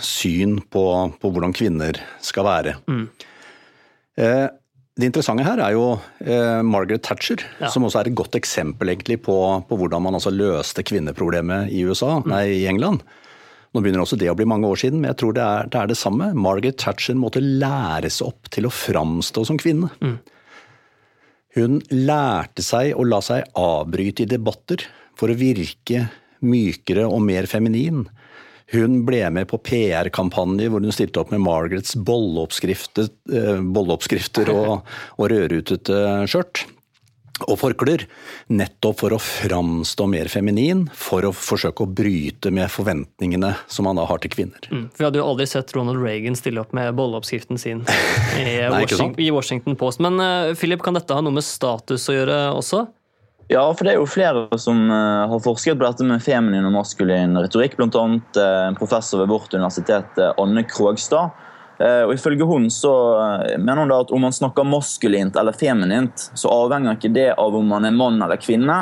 syn 0.00 0.54
på, 0.72 0.84
på 1.20 1.32
hvordan 1.34 1.52
kvinner 1.52 1.98
skal 2.24 2.46
være. 2.48 2.72
Mm. 2.88 3.02
Det 4.96 5.10
interessante 5.10 5.44
her 5.44 5.60
er 5.60 5.74
jo 5.76 5.84
Margaret 6.64 7.02
Thatcher, 7.04 7.42
ja. 7.60 7.68
som 7.68 7.84
også 7.84 8.00
er 8.00 8.08
et 8.08 8.16
godt 8.16 8.38
eksempel 8.38 8.88
egentlig 8.94 9.18
på, 9.26 9.34
på 9.68 9.76
hvordan 9.76 10.06
man 10.06 10.16
altså 10.16 10.32
løste 10.32 10.80
kvinneproblemet 10.88 11.68
i 11.68 11.82
USA, 11.84 12.14
mm. 12.22 12.30
nei, 12.32 12.44
i 12.62 12.66
England. 12.70 13.02
Nå 13.76 13.82
begynner 13.84 14.06
også 14.06 14.16
det 14.16 14.30
å 14.32 14.36
bli 14.38 14.46
mange 14.48 14.64
år 14.72 14.78
siden, 14.80 15.02
men 15.02 15.10
jeg 15.10 15.18
tror 15.20 15.34
det 15.36 15.44
er 15.44 15.68
det, 15.68 15.80
er 15.82 15.90
det 15.90 15.98
samme. 16.00 16.30
Margaret 16.32 16.78
Thatcher 16.80 17.18
måtte 17.20 17.42
læres 17.44 18.22
opp 18.24 18.48
til 18.48 18.64
å 18.64 18.72
framstå 18.72 19.44
som 19.50 19.60
kvinne. 19.60 19.90
Mm. 20.00 20.16
Hun 21.56 21.76
lærte 21.92 22.64
seg 22.64 22.94
å 22.96 23.04
la 23.04 23.20
seg 23.24 23.44
avbryte 23.56 24.24
i 24.24 24.30
debatter 24.32 24.80
for 25.16 25.28
å 25.28 25.36
virke 25.36 26.06
mykere 26.44 27.04
og 27.04 27.20
mer 27.24 27.48
feminin. 27.48 28.06
Hun 28.72 29.02
ble 29.06 29.22
med 29.30 29.46
på 29.50 29.60
PR-kampanjer 29.62 30.72
hvor 30.72 30.82
hun 30.82 30.94
stilte 30.94 31.22
opp 31.22 31.30
med 31.30 31.44
Margarets 31.44 31.94
bolleoppskrifter, 31.94 33.10
eh, 33.30 33.60
bolleoppskrifter 33.62 34.50
og, 34.54 34.80
og 35.20 35.30
rødrutete 35.30 36.00
skjørt. 36.26 36.66
og 37.44 37.58
forklær, 37.60 38.06
nettopp 38.48 39.02
for 39.02 39.12
å 39.12 39.18
framstå 39.20 40.06
mer 40.08 40.30
feminin, 40.32 40.86
for 40.96 41.26
å 41.28 41.34
forsøke 41.36 41.84
å 41.84 41.90
bryte 41.92 42.48
med 42.48 42.72
forventningene 42.72 43.50
som 43.68 43.84
man 43.84 44.00
da 44.00 44.06
har 44.08 44.22
til 44.24 44.32
kvinner. 44.32 44.68
Mm, 44.70 44.86
for 44.88 45.02
Vi 45.02 45.04
hadde 45.04 45.20
jo 45.20 45.26
aldri 45.28 45.46
sett 45.50 45.74
Ronald 45.76 46.00
Reagan 46.00 46.38
stille 46.38 46.64
opp 46.64 46.72
med 46.76 46.94
bolleoppskriften 46.96 47.60
sin 47.60 47.84
i, 47.84 48.40
Nei, 48.40 48.70
Washington, 48.72 49.14
i 49.20 49.28
Washington 49.36 49.76
Post. 49.76 50.00
Men 50.00 50.16
uh, 50.16 50.56
Philip, 50.56 50.80
kan 50.82 50.96
dette 50.96 51.12
ha 51.12 51.20
noe 51.20 51.36
med 51.36 51.44
status 51.44 52.08
å 52.08 52.16
gjøre 52.16 52.40
også? 52.56 52.86
Ja, 53.48 53.74
for 53.74 53.86
det 53.86 53.92
er 53.94 54.00
jo 54.00 54.08
flere 54.10 54.58
som 54.58 54.88
uh, 54.90 55.28
har 55.30 55.42
forsket 55.42 55.78
på 55.78 55.86
dette 55.86 56.06
med 56.06 56.22
feminin 56.22 56.66
og 56.66 56.74
maskulin 56.74 57.36
retorikk. 57.38 57.76
Blant 57.78 57.94
annet 57.98 58.40
uh, 58.42 58.72
professor 58.78 59.22
ved 59.22 59.30
vårt 59.30 59.54
universitet, 59.54 60.18
uh, 60.18 60.32
Anne 60.42 60.66
Krogstad. 60.66 61.42
Og 61.76 62.14
Ifølge 62.14 62.46
hun 62.48 62.70
så 62.72 62.90
mener 63.60 63.82
hun 63.82 63.90
da 63.92 63.98
at 64.00 64.12
om 64.16 64.22
man 64.24 64.32
snakker 64.32 64.64
maskulint 64.64 65.34
eller 65.36 65.52
feminint, 65.52 66.22
så 66.32 66.48
avhenger 66.48 66.96
ikke 66.96 67.10
det 67.12 67.26
av 67.34 67.52
om 67.58 67.68
man 67.68 67.84
er 67.84 67.92
mann 67.92 68.16
eller 68.16 68.40
kvinne, 68.40 68.78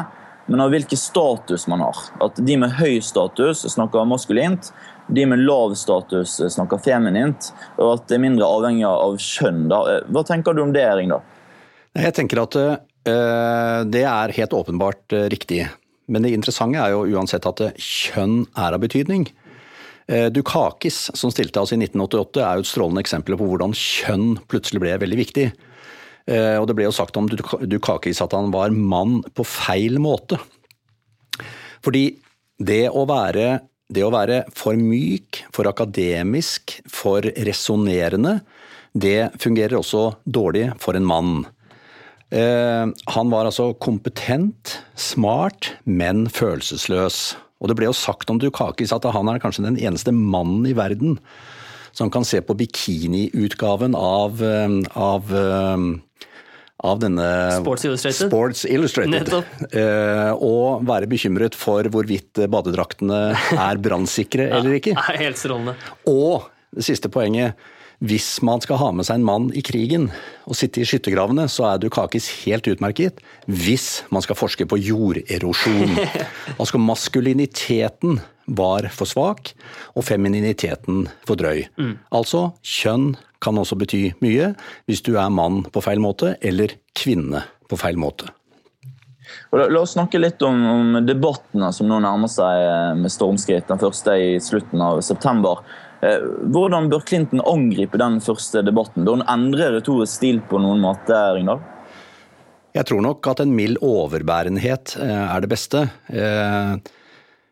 men 0.46 0.62
av 0.62 0.70
hvilken 0.70 1.00
status 1.02 1.66
man 1.66 1.82
har. 1.82 2.04
At 2.22 2.38
de 2.38 2.54
med 2.62 2.76
høy 2.78 3.00
status 3.02 3.64
snakker 3.74 4.06
maskulint, 4.06 4.70
de 5.10 5.26
med 5.26 5.42
lav 5.42 5.74
status 5.74 6.36
snakker 6.54 6.78
feminint, 6.86 7.50
og 7.80 7.96
at 7.96 8.06
det 8.06 8.20
er 8.20 8.26
mindre 8.28 8.46
avhengig 8.46 8.86
av 8.86 9.18
kjønn. 9.18 9.64
da. 9.74 9.82
Hva 10.14 10.22
tenker 10.30 10.54
du 10.54 10.62
om 10.62 10.78
det, 10.78 10.86
Ring? 10.94 11.10
da? 11.10 11.18
Jeg 11.98 12.14
tenker 12.14 12.46
at 12.46 12.60
det 13.04 14.04
er 14.08 14.36
helt 14.38 14.54
åpenbart 14.56 15.12
eh, 15.12 15.28
riktig. 15.32 15.64
Men 16.08 16.24
det 16.24 16.34
interessante 16.36 16.80
er 16.80 16.92
jo 16.92 17.06
uansett 17.16 17.46
at 17.48 17.62
eh, 17.64 17.76
kjønn 17.80 18.44
er 18.52 18.76
av 18.76 18.82
betydning. 18.82 19.26
Eh, 20.06 20.26
Dukakis, 20.32 21.06
som 21.16 21.32
stilte 21.32 21.62
oss 21.62 21.72
i 21.72 21.78
1988, 21.80 22.42
er 22.44 22.58
jo 22.58 22.64
et 22.64 22.70
strålende 22.70 23.04
eksempel 23.04 23.38
på 23.40 23.48
hvordan 23.48 23.76
kjønn 23.76 24.34
plutselig 24.50 24.82
ble 24.84 24.96
veldig 25.00 25.20
viktig. 25.20 25.46
Eh, 26.28 26.56
Og 26.60 26.68
det 26.68 26.76
ble 26.76 26.88
jo 26.88 26.96
sagt 26.96 27.16
om 27.20 27.28
Dukakis 27.28 28.20
at 28.24 28.36
han 28.36 28.52
var 28.52 28.74
mann 28.74 29.22
på 29.34 29.46
feil 29.48 30.00
måte. 30.02 30.40
Fordi 31.84 32.06
det 32.60 32.86
å 32.92 33.04
være, 33.08 33.58
det 33.92 34.04
å 34.04 34.12
være 34.12 34.44
for 34.56 34.76
myk, 34.80 35.42
for 35.52 35.68
akademisk, 35.68 36.78
for 36.88 37.24
resonnerende, 37.48 38.38
det 38.94 39.32
fungerer 39.42 39.80
også 39.80 40.14
dårlig 40.24 40.68
for 40.80 40.96
en 40.96 41.08
mann. 41.08 41.32
Eh, 42.34 42.86
han 43.14 43.30
var 43.30 43.46
altså 43.46 43.70
kompetent, 43.78 44.78
smart, 44.98 45.74
men 45.86 46.26
følelsesløs. 46.32 47.36
Og 47.62 47.70
det 47.70 47.76
ble 47.78 47.88
jo 47.88 47.96
sagt 47.96 48.30
om 48.32 48.40
Dukakis 48.42 48.92
at 48.94 49.06
han 49.14 49.30
er 49.30 49.42
kanskje 49.42 49.66
den 49.68 49.78
eneste 49.78 50.12
mannen 50.14 50.66
i 50.66 50.74
verden 50.76 51.20
som 51.94 52.10
kan 52.10 52.26
se 52.26 52.40
på 52.42 52.56
bikiniutgaven 52.58 53.94
av, 53.94 54.42
eh, 54.42 54.72
av, 54.98 55.30
eh, 55.30 55.84
av 56.84 56.98
denne 57.04 57.28
Sports 57.60 57.86
Illustrated? 57.86 58.26
Sports 58.26 58.64
Illustrated. 58.66 59.30
Og 60.34 60.82
være 60.90 61.06
bekymret 61.06 61.54
for 61.54 61.86
hvorvidt 61.86 62.42
badedraktene 62.50 63.22
er 63.54 63.78
brannsikre 63.78 64.50
eller 64.50 64.80
ikke. 64.80 64.98
Helt 65.22 65.38
strålende. 65.38 65.78
Og 66.10 66.50
det 66.74 66.82
siste 66.90 67.08
poenget. 67.08 67.54
Hvis 68.04 68.42
man 68.44 68.60
skal 68.60 68.76
ha 68.82 68.90
med 68.92 69.06
seg 69.08 69.20
en 69.20 69.24
mann 69.24 69.48
i 69.56 69.62
krigen 69.64 70.10
og 70.44 70.58
sitte 70.58 70.82
i 70.82 70.88
skyttergravene, 70.88 71.46
så 71.48 71.70
er 71.70 71.80
Dukakis 71.80 72.26
helt 72.42 72.68
utmerket 72.68 73.22
hvis 73.48 74.04
man 74.12 74.24
skal 74.24 74.36
forske 74.36 74.66
på 74.68 74.78
jorderosjon. 74.82 75.96
altså 76.60 76.80
maskuliniteten 76.82 78.20
var 78.44 78.90
for 78.92 79.08
svak, 79.08 79.54
og 79.96 80.04
femininiteten 80.04 81.06
for 81.24 81.40
drøy. 81.40 81.64
Mm. 81.80 81.94
Altså 82.12 82.50
kjønn 82.60 83.14
kan 83.44 83.56
også 83.60 83.78
bety 83.80 84.02
mye 84.24 84.52
hvis 84.88 85.00
du 85.04 85.14
er 85.16 85.32
mann 85.32 85.62
på 85.72 85.80
feil 85.84 86.02
måte, 86.04 86.34
eller 86.44 86.76
kvinne 86.98 87.46
på 87.70 87.80
feil 87.80 87.96
måte. 88.00 88.28
La, 89.54 89.64
la 89.70 89.80
oss 89.80 89.94
snakke 89.96 90.20
litt 90.20 90.42
om, 90.44 90.60
om 90.68 91.00
debattene 91.06 91.70
som 91.72 91.88
nå 91.88 92.02
nærmer 92.04 92.28
seg 92.28 92.66
eh, 92.66 92.92
med 92.98 93.12
stormskritt. 93.12 93.68
Den 93.70 93.80
første 93.80 94.16
i 94.20 94.36
slutten 94.42 94.82
av 94.84 95.00
september. 95.06 95.64
Eh, 96.04 96.24
Hvordan 96.52 96.90
bør 96.92 97.04
Clinton 97.08 97.40
angripe 97.48 97.98
den 98.00 98.18
første 98.24 98.60
debatten? 98.66 99.06
Bør 99.06 99.18
hun 99.20 99.28
endre 99.30 99.70
retorisk 99.78 100.18
stil 100.20 100.42
på 100.50 100.60
noen 100.60 100.82
måte? 100.84 101.16
Ringdal? 101.36 101.62
Jeg 102.74 102.88
tror 102.90 103.04
nok 103.06 103.26
at 103.30 103.40
en 103.44 103.54
mild 103.54 103.78
overbærenhet 103.86 104.96
eh, 105.00 105.24
er 105.30 105.40
det 105.44 105.50
beste. 105.54 105.86
Eh, 106.10 106.76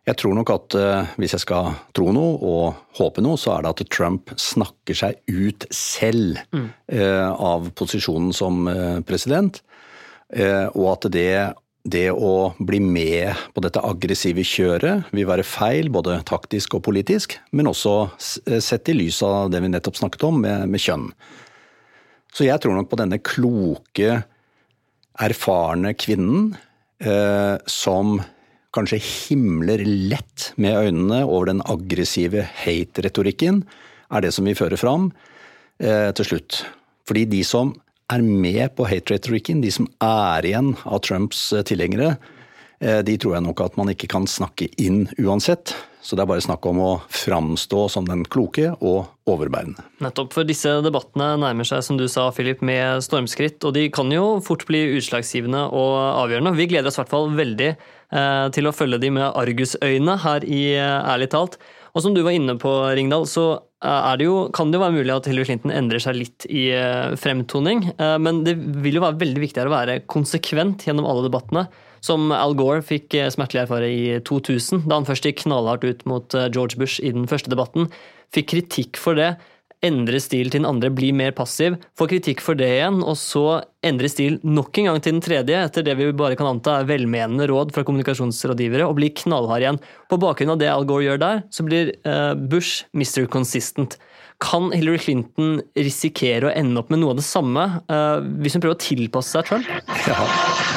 Jeg 0.02 0.16
tror 0.18 0.34
nok 0.34 0.50
at 0.50 0.74
hvis 1.14 1.30
jeg 1.36 1.42
skal 1.44 1.76
tro 1.94 2.10
noe 2.10 2.32
og 2.42 2.80
håpe 2.98 3.22
noe, 3.22 3.38
så 3.38 3.52
er 3.54 3.62
det 3.62 3.70
at 3.70 3.90
Trump 3.94 4.32
snakker 4.34 4.96
seg 4.98 5.20
ut 5.30 5.62
selv 5.70 6.40
eh, 6.50 7.28
av 7.30 7.68
posisjonen 7.78 8.32
som 8.34 8.66
president. 9.06 9.60
Eh, 10.34 10.66
Og 10.74 10.88
at 10.96 11.06
det, 11.14 11.54
det 11.82 12.08
å 12.14 12.52
bli 12.62 12.78
med 12.82 13.34
på 13.54 13.62
dette 13.64 13.82
aggressive 13.82 14.44
kjøret 14.46 15.08
vil 15.10 15.26
være 15.26 15.46
feil, 15.46 15.90
både 15.90 16.20
taktisk 16.28 16.76
og 16.78 16.84
politisk, 16.86 17.34
men 17.50 17.70
også 17.70 17.94
eh, 18.46 18.60
sett 18.62 18.90
i 18.92 18.96
lys 18.96 19.18
av 19.26 19.50
det 19.50 19.62
vi 19.64 19.70
nettopp 19.72 19.98
snakket 19.98 20.26
om 20.28 20.38
med, 20.44 20.68
med 20.70 20.82
kjønn. 20.82 21.08
Så 22.32 22.46
jeg 22.46 22.62
tror 22.62 22.78
nok 22.78 22.88
på 22.92 23.00
denne 23.00 23.18
kloke, 23.20 24.22
erfarne 25.20 25.92
kvinnen 25.98 26.54
eh, 27.02 27.58
som 27.68 28.20
kanskje 28.72 29.02
himler 29.02 29.82
lett 29.84 30.52
med 30.56 30.78
øynene 30.86 31.24
over 31.26 31.50
den 31.50 31.60
aggressive 31.68 32.46
hate-retorikken, 32.62 33.64
er 34.12 34.24
det 34.24 34.32
som 34.32 34.46
vil 34.48 34.56
føre 34.56 34.78
fram 34.80 35.10
eh, 35.82 36.08
til 36.16 36.30
slutt. 36.30 36.62
Fordi 37.08 37.26
de 37.28 37.42
som 37.44 37.74
er 38.12 38.24
med 38.24 38.74
på 38.76 38.86
hate-retorikken, 38.88 39.62
de 39.64 39.70
som 39.72 39.88
er 40.04 40.48
igjen 40.48 40.74
av 40.84 41.02
Trumps 41.06 41.50
eh, 41.52 41.64
tilhengere, 41.66 42.16
eh, 42.80 43.00
de 43.06 43.16
tror 43.20 43.38
jeg 43.38 43.46
nok 43.46 43.64
at 43.64 43.78
man 43.80 43.92
ikke 43.92 44.10
kan 44.12 44.28
snakke 44.30 44.68
inn 44.82 45.06
uansett. 45.20 45.74
Så 46.02 46.16
det 46.18 46.24
er 46.24 46.30
bare 46.32 46.42
snakk 46.42 46.66
om 46.66 46.80
å 46.82 46.92
framstå 47.14 47.84
som 47.94 48.08
den 48.08 48.24
kloke 48.26 48.72
og 48.74 49.12
overbærende. 49.30 49.84
Nettopp, 50.02 50.32
for 50.34 50.48
disse 50.48 50.80
debattene 50.82 51.28
nærmer 51.38 51.68
seg, 51.68 51.84
som 51.86 52.00
du 52.00 52.08
sa, 52.10 52.24
Philip, 52.34 52.58
med 52.66 53.04
stormskritt, 53.06 53.62
og 53.62 53.76
de 53.76 53.86
kan 53.94 54.10
jo 54.10 54.40
fort 54.42 54.66
bli 54.66 54.80
utslagsgivende 54.96 55.68
og 55.70 55.92
avgjørende. 56.24 56.56
Vi 56.58 56.66
gleder 56.72 56.90
oss 56.90 56.98
i 56.98 57.04
hvert 57.04 57.12
fall 57.14 57.30
veldig 57.38 57.70
eh, 57.70 58.46
til 58.56 58.66
å 58.66 58.74
følge 58.74 58.98
de 59.04 59.12
med 59.14 59.28
argusøyne 59.30 60.18
her 60.26 60.48
i 60.48 60.64
Ærlig 60.82 61.30
talt. 61.36 61.60
Og 61.94 62.02
som 62.02 62.16
du 62.16 62.24
var 62.26 62.34
inne 62.34 62.58
på, 62.58 62.72
Ringdal, 62.98 63.28
så 63.30 63.62
det 63.82 64.26
jo, 64.28 64.36
kan 64.54 64.70
det 64.70 64.78
jo 64.78 64.82
være 64.84 64.94
mulig 64.94 65.14
at 65.14 65.26
Hillary 65.26 65.48
Clinton 65.48 65.72
endrer 65.74 66.02
seg 66.02 66.18
litt 66.18 66.46
i 66.46 66.68
eh, 66.76 67.14
fremtoning, 67.18 67.88
eh, 67.96 68.18
men 68.22 68.44
det 68.46 68.54
vil 68.84 68.98
jo 68.98 69.02
være 69.02 69.18
veldig 69.22 69.42
viktig 69.42 69.64
å 69.66 69.72
være 69.72 70.02
konsekvent 70.10 70.86
gjennom 70.86 71.08
alle 71.08 71.26
debattene. 71.26 71.66
Som 72.02 72.32
Al 72.34 72.56
Gore 72.58 72.82
fikk 72.82 73.14
eh, 73.14 73.30
smertelig 73.30 73.64
erfare 73.64 73.90
i 73.90 74.18
2000, 74.26 74.86
da 74.90 74.98
han 74.98 75.06
først 75.06 75.26
gikk 75.28 75.44
knallhardt 75.44 75.86
ut 75.86 76.06
mot 76.10 76.34
eh, 76.38 76.48
George 76.54 76.78
Bush 76.80 77.02
i 77.02 77.12
den 77.14 77.28
første 77.30 77.50
debatten. 77.52 77.90
Fikk 78.34 78.50
kritikk 78.54 78.98
for 78.98 79.18
det. 79.18 79.34
Endre 79.82 80.20
stil 80.22 80.46
til 80.46 80.60
den 80.60 80.68
andre, 80.68 80.92
bli 80.94 81.10
mer 81.10 81.32
passiv. 81.34 81.74
få 81.98 82.06
kritikk 82.06 82.40
for 82.40 82.54
det 82.54 82.68
igjen, 82.70 83.00
og 83.02 83.16
så 83.18 83.64
endre 83.82 84.08
stil 84.08 84.38
nok 84.46 84.78
en 84.78 84.86
gang 84.86 85.00
til 85.02 85.16
den 85.16 85.24
tredje, 85.24 85.58
etter 85.58 85.82
det 85.82 85.96
vi 85.98 86.12
bare 86.14 86.36
kan 86.38 86.46
anta 86.46 86.78
er 86.78 86.86
velmenende 86.86 87.48
råd 87.50 87.74
fra 87.74 87.82
kommunikasjonsrådgivere, 87.82 88.86
og 88.86 88.94
bli 89.00 89.10
knallhard 89.10 89.64
igjen. 89.64 89.80
På 90.06 90.20
bakgrunn 90.22 90.54
av 90.54 90.60
det 90.62 90.70
Al 90.70 90.86
Gore 90.86 91.08
gjør 91.08 91.18
der, 91.18 91.42
så 91.50 91.66
blir 91.66 91.90
eh, 92.06 92.34
Bush 92.38 92.86
Mr. 92.94 93.26
Consistent. 93.26 93.98
Kan 94.42 94.70
Hillary 94.70 95.02
Clinton 95.02 95.58
risikere 95.74 96.46
å 96.46 96.54
ende 96.54 96.78
opp 96.78 96.90
med 96.90 97.02
noe 97.02 97.16
av 97.16 97.18
det 97.18 97.26
samme 97.26 97.66
eh, 97.86 98.22
hvis 98.42 98.54
hun 98.54 98.62
prøver 98.62 98.78
å 98.78 98.84
tilpasse 98.86 99.34
seg 99.34 99.50
Trump? 99.50 100.71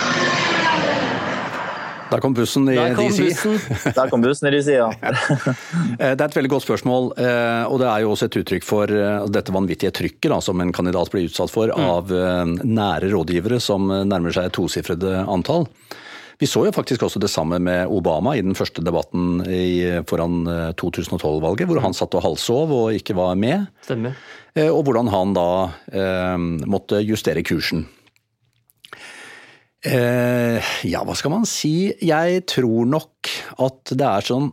Der 2.15 2.23
kom 2.23 2.33
bussen 2.37 2.69
i 2.71 2.75
Der 2.77 2.95
kom 2.95 3.09
DC. 3.11 3.25
bussen. 3.27 3.59
Der 3.99 4.09
kom 4.13 4.23
bussen 4.23 4.47
i 4.47 4.53
DC, 4.55 4.69
sida. 4.71 4.87
Eh, 5.99 6.13
Det 6.15 6.21
er 6.21 6.29
et 6.29 6.37
veldig 6.39 6.51
godt 6.55 6.65
spørsmål, 6.65 7.11
eh, 7.19 7.65
og 7.67 7.79
det 7.83 7.87
er 7.91 8.05
jo 8.05 8.13
også 8.15 8.29
et 8.29 8.37
uttrykk 8.41 8.65
for 8.67 8.91
eh, 8.91 9.27
dette 9.35 9.53
vanvittige 9.55 9.91
trykket 9.95 10.31
da, 10.31 10.39
som 10.43 10.59
en 10.63 10.71
kandidat 10.75 11.11
blir 11.13 11.27
utsatt 11.27 11.51
for 11.53 11.71
av 11.75 12.11
eh, 12.15 12.55
nære 12.63 13.11
rådgivere 13.13 13.59
som 13.63 13.87
nærmer 13.91 14.33
seg 14.35 14.47
et 14.49 14.55
tosifrede 14.57 15.21
antall. 15.27 15.67
Vi 16.39 16.47
så 16.51 16.65
jo 16.67 16.71
faktisk 16.75 17.05
også 17.07 17.19
det 17.23 17.29
samme 17.31 17.61
med 17.63 17.87
Obama 17.95 18.33
i 18.35 18.41
den 18.43 18.57
første 18.59 18.83
debatten 18.83 19.37
i, 19.47 20.01
foran 20.09 20.41
eh, 20.51 20.71
2012-valget, 20.75 21.67
hvor 21.69 21.79
han 21.83 21.95
satt 21.95 22.15
og 22.19 22.25
halvsov 22.27 22.73
og 22.75 22.97
ikke 22.97 23.15
var 23.15 23.37
med. 23.39 23.69
Stemmer. 23.87 24.17
Eh, 24.55 24.67
Og 24.71 24.83
hvordan 24.87 25.07
han 25.11 25.31
da 25.35 25.47
eh, 25.95 26.35
måtte 26.67 26.99
justere 27.07 27.43
kursen. 27.47 27.85
Eh, 29.85 30.69
ja, 30.89 31.03
hva 31.05 31.15
skal 31.17 31.33
man 31.33 31.45
si? 31.49 31.91
Jeg 32.01 32.45
tror 32.49 32.87
nok 32.89 33.29
at 33.61 33.93
det 33.93 34.05
er 34.07 34.25
sånn 34.25 34.47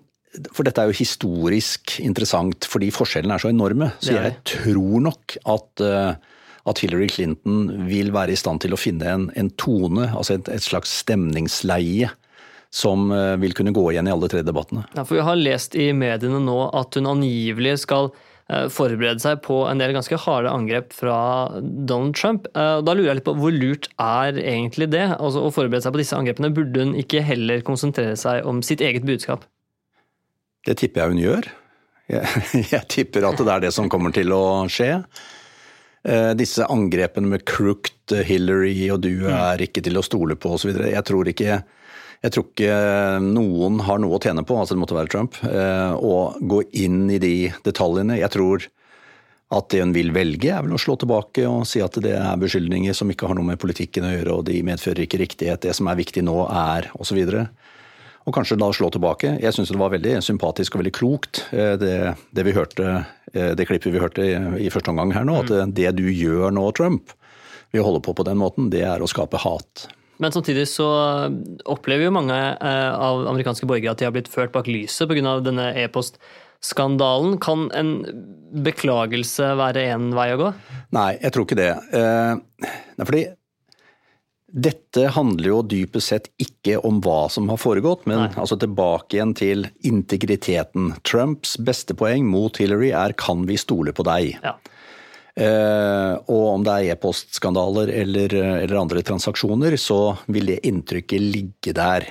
For 0.52 0.64
dette 0.66 0.82
er 0.82 0.90
jo 0.90 0.96
historisk 0.96 1.94
interessant 2.04 2.68
fordi 2.68 2.90
forskjellene 2.92 3.36
er 3.36 3.44
så 3.44 3.52
enorme. 3.52 3.90
Så 4.00 4.16
jeg 4.16 4.36
tror 4.48 5.02
nok 5.08 5.36
at, 5.40 5.84
eh, 5.84 6.14
at 6.68 6.82
Hillary 6.84 7.08
Clinton 7.12 7.86
vil 7.88 8.12
være 8.14 8.32
i 8.32 8.40
stand 8.40 8.64
til 8.64 8.72
å 8.72 8.80
finne 8.80 9.08
en, 9.08 9.26
en 9.36 9.50
tone, 9.60 10.08
altså 10.08 10.38
et, 10.38 10.48
et 10.52 10.64
slags 10.64 10.92
stemningsleie, 11.02 12.08
som 12.72 13.10
eh, 13.12 13.36
vil 13.44 13.52
kunne 13.56 13.74
gå 13.76 13.84
igjen 13.92 14.08
i 14.08 14.14
alle 14.14 14.32
tre 14.32 14.40
debattene. 14.44 14.86
Ja, 14.96 15.04
for 15.04 15.20
Vi 15.20 15.26
har 15.28 15.40
lest 15.40 15.76
i 15.76 15.90
mediene 15.96 16.40
nå 16.40 16.58
at 16.80 16.96
hun 16.96 17.10
angivelig 17.12 17.82
skal 17.84 18.12
forberede 18.72 19.22
seg 19.22 19.40
på 19.44 19.62
en 19.68 19.80
del 19.80 19.94
ganske 19.96 20.18
harde 20.24 20.50
angrep 20.52 20.92
fra 20.96 21.16
Donald 21.60 22.16
Trump. 22.18 22.48
Eh, 22.54 22.78
Da 22.84 22.94
lurer 22.94 23.12
jeg 23.12 23.20
litt 23.20 23.28
på 23.28 23.36
hvor 23.38 23.54
lurt 23.54 23.88
er 24.02 24.38
egentlig 24.40 24.90
det? 24.92 25.06
Altså 25.18 25.44
Å 25.46 25.52
forberede 25.54 25.84
seg 25.86 25.94
på 25.94 26.02
disse 26.02 26.18
angrepene, 26.18 26.52
burde 26.54 26.86
hun 26.86 26.94
ikke 26.98 27.24
heller 27.26 27.64
konsentrere 27.66 28.16
seg 28.20 28.46
om 28.48 28.62
sitt 28.66 28.84
eget 28.84 29.06
budskap? 29.08 29.46
Det 30.66 30.76
tipper 30.78 31.02
jeg 31.02 31.14
hun 31.14 31.22
gjør. 31.22 31.52
Jeg, 32.12 32.42
jeg 32.74 32.88
tipper 32.92 33.28
at 33.28 33.40
det 33.40 33.54
er 33.54 33.68
det 33.68 33.74
som 33.74 33.90
kommer 33.92 34.14
til 34.14 34.34
å 34.36 34.42
skje. 34.70 34.96
Eh, 36.02 36.32
disse 36.38 36.66
angrepene 36.66 37.30
med 37.30 37.44
crooked 37.46 38.16
Hillary 38.26 38.90
og 38.90 39.04
du 39.04 39.28
er 39.30 39.62
ikke 39.62 39.84
til 39.86 39.98
å 40.00 40.02
stole 40.06 40.34
på 40.36 40.56
osv. 40.56 40.74
Jeg 40.74 41.06
tror 41.06 41.30
ikke 41.30 41.62
jeg 42.22 42.34
tror 42.34 42.44
ikke 42.46 42.74
noen 43.24 43.80
har 43.82 43.98
noe 43.98 44.14
å 44.14 44.22
tjene 44.22 44.44
på, 44.46 44.54
altså 44.54 44.76
det 44.76 44.82
måtte 44.84 44.94
være 44.94 45.10
Trump, 45.10 45.40
eh, 45.42 45.90
å 45.98 46.30
gå 46.38 46.60
inn 46.78 47.08
i 47.10 47.18
de 47.22 47.50
detaljene. 47.66 48.20
Jeg 48.20 48.30
tror 48.36 48.68
at 49.52 49.68
det 49.74 49.82
hun 49.82 49.92
vil 49.92 50.12
velge, 50.14 50.52
er 50.54 50.62
vel 50.64 50.76
å 50.76 50.80
slå 50.80 50.94
tilbake 51.02 51.44
og 51.48 51.66
si 51.68 51.82
at 51.84 51.98
det 52.04 52.14
er 52.16 52.38
beskyldninger 52.40 52.94
som 52.96 53.10
ikke 53.12 53.26
har 53.28 53.36
noe 53.36 53.50
med 53.50 53.60
politikken 53.60 54.06
å 54.06 54.12
gjøre, 54.14 54.36
og 54.38 54.46
de 54.48 54.60
medfører 54.64 55.04
ikke 55.04 55.18
riktighet. 55.20 55.64
Det 55.66 55.74
som 55.76 55.90
er 55.90 55.98
viktig 55.98 56.22
nå, 56.24 56.36
er 56.46 56.88
osv. 57.02 57.18
Og 58.22 58.36
kanskje 58.36 58.56
da 58.60 58.68
slå 58.70 58.92
tilbake. 58.94 59.34
Jeg 59.42 59.56
syns 59.56 59.72
det 59.74 59.80
var 59.80 59.90
veldig 59.92 60.20
sympatisk 60.22 60.76
og 60.76 60.84
veldig 60.84 60.94
klokt, 60.94 61.42
eh, 61.50 61.74
det, 61.80 61.96
det 62.30 62.44
vi 62.46 62.54
hørte, 62.54 63.00
eh, 63.34 63.50
det 63.58 63.66
klippet 63.66 63.90
vi 63.90 64.04
hørte 64.04 64.28
i, 64.28 64.36
i 64.68 64.70
første 64.70 64.94
omgang 64.94 65.10
her 65.18 65.26
nå. 65.26 65.40
At 65.42 65.50
det, 65.50 65.66
det 65.80 65.96
du 65.98 66.06
gjør 66.06 66.54
nå, 66.54 66.68
Trump, 66.78 67.10
ved 67.74 67.82
å 67.82 67.88
holde 67.90 68.04
på 68.06 68.14
på 68.14 68.28
den 68.30 68.38
måten, 68.38 68.70
det 68.70 68.86
er 68.86 69.02
å 69.02 69.10
skape 69.10 69.42
hat. 69.42 69.88
Men 70.20 70.34
samtidig 70.34 70.68
så 70.70 70.86
opplever 71.70 72.06
jo 72.06 72.14
mange 72.14 72.36
eh, 72.36 72.92
av 72.92 73.26
amerikanske 73.32 73.66
borgere 73.68 73.94
at 73.94 74.02
de 74.02 74.08
har 74.08 74.14
blitt 74.14 74.30
ført 74.30 74.52
bak 74.54 74.68
lyset 74.70 75.08
pga. 75.10 75.38
denne 75.44 75.70
e-postskandalen. 75.82 77.38
Kan 77.42 77.70
en 77.74 77.94
beklagelse 78.52 79.54
være 79.58 79.88
en 79.94 80.10
vei 80.16 80.32
å 80.34 80.40
gå? 80.40 80.50
Nei, 80.94 81.12
jeg 81.22 81.34
tror 81.34 81.48
ikke 81.48 81.62
det. 81.62 81.72
Eh, 81.96 82.68
Nei, 82.98 83.06
fordi 83.08 83.24
dette 84.52 85.06
handler 85.14 85.48
jo 85.48 85.60
dypest 85.64 86.12
sett 86.12 86.26
ikke 86.42 86.76
om 86.84 86.98
hva 87.00 87.24
som 87.32 87.48
har 87.48 87.56
foregått, 87.60 88.04
men 88.10 88.26
altså 88.36 88.58
tilbake 88.60 89.16
igjen 89.16 89.32
til 89.38 89.64
integriteten. 89.88 90.90
Trumps 91.08 91.56
beste 91.56 91.96
poeng 91.96 92.28
mot 92.28 92.60
Hillary 92.60 92.92
er 92.92 93.14
'kan 93.16 93.46
vi 93.48 93.56
stole 93.56 93.92
på 93.96 94.04
deg'? 94.04 94.36
Ja. 94.44 94.58
Eh, 95.32 96.14
og 96.28 96.42
om 96.50 96.64
det 96.66 96.72
er 96.74 96.92
e-postskandaler 96.92 97.88
eller, 98.02 98.34
eller 98.60 98.80
andre 98.82 99.00
transaksjoner, 99.06 99.78
så 99.80 100.18
vil 100.28 100.50
det 100.50 100.60
inntrykket 100.68 101.24
ligge 101.24 101.72
der. 101.76 102.10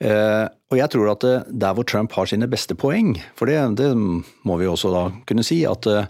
Eh, 0.00 0.46
og 0.70 0.78
jeg 0.78 0.92
tror 0.94 1.10
at 1.12 1.24
det, 1.26 1.34
der 1.50 1.74
hvor 1.74 1.84
Trump 1.84 2.14
har 2.14 2.30
sine 2.30 2.48
beste 2.50 2.76
poeng, 2.78 3.16
for 3.36 3.50
det, 3.50 3.58
det 3.80 3.90
må 3.98 4.60
vi 4.60 4.70
også 4.70 4.92
da 4.94 5.02
kunne 5.28 5.44
si, 5.44 5.64
at 5.68 5.88
eh, 5.90 6.06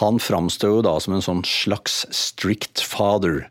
han 0.00 0.18
framstår 0.22 0.78
jo 0.78 0.82
da 0.86 0.96
som 1.02 1.14
en 1.16 1.24
sånn 1.24 1.44
slags 1.46 2.00
strict 2.14 2.80
father. 2.80 3.44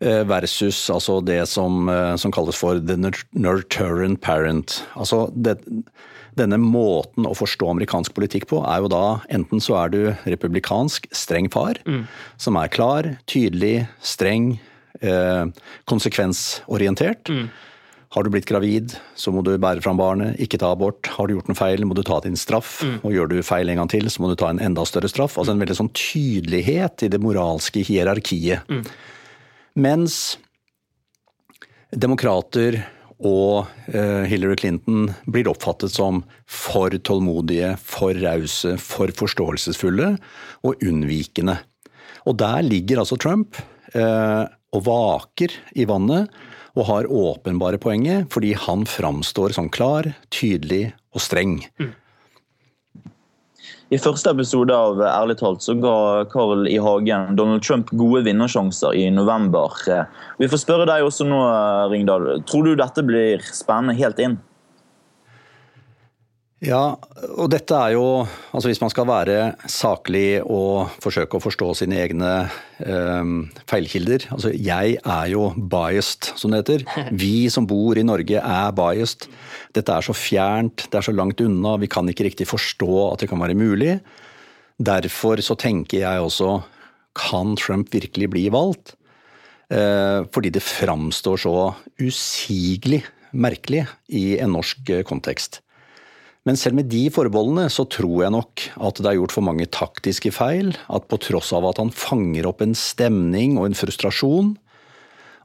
eh, 0.00 0.22
Versus 0.28 0.90
altså 0.92 1.18
det 1.24 1.40
som, 1.48 1.88
eh, 1.88 2.14
som 2.16 2.32
kalles 2.32 2.56
for 2.60 2.78
the 2.78 2.96
nurturant 3.32 4.20
parent. 4.20 4.82
Altså 4.96 5.30
det, 5.34 5.58
denne 6.38 6.58
måten 6.62 7.26
å 7.28 7.34
forstå 7.36 7.68
amerikansk 7.72 8.14
politikk 8.16 8.48
på, 8.50 8.62
er 8.64 8.82
jo 8.84 8.90
da 8.92 9.20
enten 9.34 9.62
så 9.62 9.76
er 9.82 9.92
du 9.94 10.00
republikansk 10.24 11.08
streng 11.14 11.50
far, 11.52 11.80
som 12.40 12.58
er 12.60 12.72
klar, 12.72 13.10
tydelig, 13.30 13.88
streng, 14.00 14.54
eh, 15.00 15.46
konsekvensorientert. 15.90 17.32
Har 18.16 18.24
du 18.24 18.30
blitt 18.32 18.48
gravid, 18.48 18.94
så 19.14 19.30
må 19.34 19.42
du 19.44 19.50
bære 19.60 19.82
fram 19.84 19.98
barnet, 20.00 20.38
ikke 20.40 20.58
ta 20.58 20.70
abort. 20.72 21.04
Har 21.12 21.28
du 21.28 21.34
gjort 21.34 21.50
en 21.52 21.58
feil, 21.58 21.84
må 21.84 21.94
du 21.94 22.02
ta 22.02 22.20
din 22.24 22.38
straff. 22.40 22.78
Og 23.04 23.12
gjør 23.12 23.28
du 23.28 23.42
feil 23.44 23.68
en 23.68 23.82
gang 23.82 23.90
til, 23.92 24.08
så 24.08 24.22
må 24.24 24.30
du 24.30 24.36
ta 24.40 24.48
en 24.48 24.62
enda 24.64 24.84
større 24.88 25.10
straff. 25.12 25.36
Altså 25.36 25.52
en 25.52 25.60
veldig 25.60 25.76
sånn 25.76 25.92
tydelighet 25.92 27.04
i 27.04 27.10
det 27.12 27.20
moralske 27.20 27.84
hierarkiet. 27.84 28.64
Mens 29.76 30.38
demokrater 31.92 32.80
og 33.18 33.66
eh, 33.90 34.24
Hillary 34.30 34.56
Clinton 34.60 35.08
blir 35.26 35.48
oppfattet 35.50 35.90
som 35.94 36.22
for 36.46 36.94
tålmodige, 36.94 37.74
for 37.82 38.14
rause, 38.22 38.76
for 38.78 39.10
forståelsesfulle 39.14 40.12
og 40.62 40.84
unnvikende. 40.86 41.58
Og 42.30 42.38
der 42.38 42.62
ligger 42.66 43.02
altså 43.02 43.18
Trump 43.18 43.58
eh, 43.94 44.44
og 44.46 44.84
vaker 44.86 45.54
i 45.74 45.86
vannet 45.88 46.30
og 46.78 46.86
har 46.86 47.10
åpenbare 47.10 47.80
poenget 47.82 48.28
fordi 48.30 48.52
han 48.54 48.84
framstår 48.86 49.56
som 49.56 49.70
klar, 49.72 50.12
tydelig 50.30 50.92
og 51.14 51.24
streng. 51.24 51.58
I 53.88 53.96
første 53.96 54.28
episode 54.34 54.74
av 54.76 54.98
Ærlig 55.00 55.38
talt 55.40 55.62
så 55.64 55.72
ga 55.80 56.26
Carl 56.28 56.66
I. 56.68 56.76
Hagen 56.84 57.38
Donald 57.38 57.62
Trump 57.64 57.88
gode 57.96 58.20
vinnersjanser 58.26 58.92
i 58.92 59.06
november. 59.08 59.72
Vi 60.36 60.48
får 60.52 60.60
spørre 60.60 60.88
deg 60.90 61.06
også 61.06 61.24
nå, 61.24 61.38
Ringdal. 61.88 62.28
Tror 62.50 62.68
du 62.68 62.74
dette 62.76 63.04
blir 63.08 63.40
spennende 63.48 63.96
helt 63.96 64.20
inn? 64.20 64.36
Ja, 66.64 66.96
og 67.38 67.52
dette 67.52 67.70
er 67.70 67.92
jo 67.94 68.06
Altså 68.26 68.66
hvis 68.66 68.80
man 68.82 68.90
skal 68.90 69.06
være 69.06 69.34
saklig 69.70 70.40
og 70.42 70.90
forsøke 70.98 71.38
å 71.38 71.42
forstå 71.42 71.68
sine 71.78 72.00
egne 72.02 72.30
eh, 72.82 73.30
feilkilder 73.70 74.26
Altså 74.34 74.50
jeg 74.50 74.96
er 74.98 75.28
jo 75.30 75.52
biased, 75.54 76.32
som 76.34 76.50
det 76.50 76.64
heter. 76.64 76.82
Vi 77.22 77.46
som 77.52 77.68
bor 77.68 77.98
i 77.98 78.06
Norge 78.06 78.42
er 78.42 78.74
biased. 78.74 79.28
Dette 79.76 79.94
er 79.94 80.02
så 80.02 80.16
fjernt, 80.16 80.88
det 80.90 80.98
er 80.98 81.06
så 81.06 81.14
langt 81.14 81.38
unna, 81.44 81.76
vi 81.78 81.90
kan 81.90 82.08
ikke 82.10 82.26
riktig 82.26 82.48
forstå 82.50 82.90
at 83.12 83.22
det 83.22 83.28
kan 83.30 83.38
være 83.42 83.54
mulig. 83.58 83.98
Derfor 84.82 85.38
så 85.44 85.54
tenker 85.58 86.02
jeg 86.02 86.24
også 86.24 86.56
kan 87.18 87.54
Trump 87.58 87.92
virkelig 87.94 88.30
bli 88.34 88.48
valgt? 88.54 88.96
Eh, 89.70 90.26
fordi 90.34 90.50
det 90.54 90.64
framstår 90.64 91.44
så 91.44 91.54
usigelig 92.02 93.04
merkelig 93.30 93.84
i 94.08 94.40
en 94.42 94.56
norsk 94.56 94.90
kontekst. 95.06 95.60
Men 96.48 96.56
selv 96.56 96.78
med 96.78 96.88
de 96.88 97.02
forbeholdene 97.12 97.66
så 97.68 97.84
tror 97.92 98.22
jeg 98.24 98.32
nok 98.32 98.62
at 98.80 99.00
det 99.02 99.10
er 99.10 99.18
gjort 99.18 99.34
for 99.36 99.44
mange 99.44 99.66
taktiske 99.68 100.32
feil. 100.32 100.72
At 100.88 101.04
på 101.10 101.18
tross 101.20 101.52
av 101.52 101.66
at 101.68 101.80
han 101.82 101.92
fanger 101.92 102.48
opp 102.48 102.64
en 102.64 102.72
stemning 102.78 103.58
og 103.60 103.68
en 103.68 103.76
frustrasjon, 103.76 104.54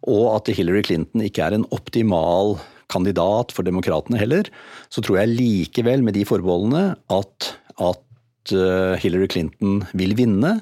og 0.07 0.23
at 0.33 0.51
Hillary 0.55 0.83
Clinton 0.87 1.23
ikke 1.23 1.43
er 1.43 1.57
en 1.57 1.67
optimal 1.75 2.57
kandidat 2.91 3.51
for 3.55 3.67
demokratene 3.67 4.19
heller, 4.19 4.47
så 4.91 5.03
tror 5.03 5.21
jeg 5.21 5.35
likevel 5.35 6.03
med 6.05 6.15
de 6.15 6.25
forbeholdene 6.27 6.83
at, 7.11 7.49
at 7.83 8.53
eh, 8.55 8.99
Hillary 9.03 9.29
Clinton 9.31 9.81
vil 9.97 10.15
vinne. 10.19 10.57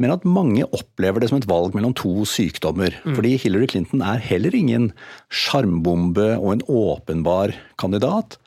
Men 0.00 0.14
at 0.14 0.24
mange 0.28 0.64
opplever 0.74 1.22
det 1.22 1.30
som 1.30 1.40
et 1.40 1.48
valg 1.48 1.76
mellom 1.76 1.92
to 1.96 2.24
sykdommer. 2.28 2.96
Fordi 3.04 3.36
Hillary 3.40 3.68
Clinton 3.70 4.04
er 4.04 4.22
heller 4.22 4.56
ingen 4.56 4.88
sjarmbombe 5.32 6.32
og 6.40 6.56
en 6.56 6.64
åpenbar 6.72 7.54
kandidat. 7.80 8.38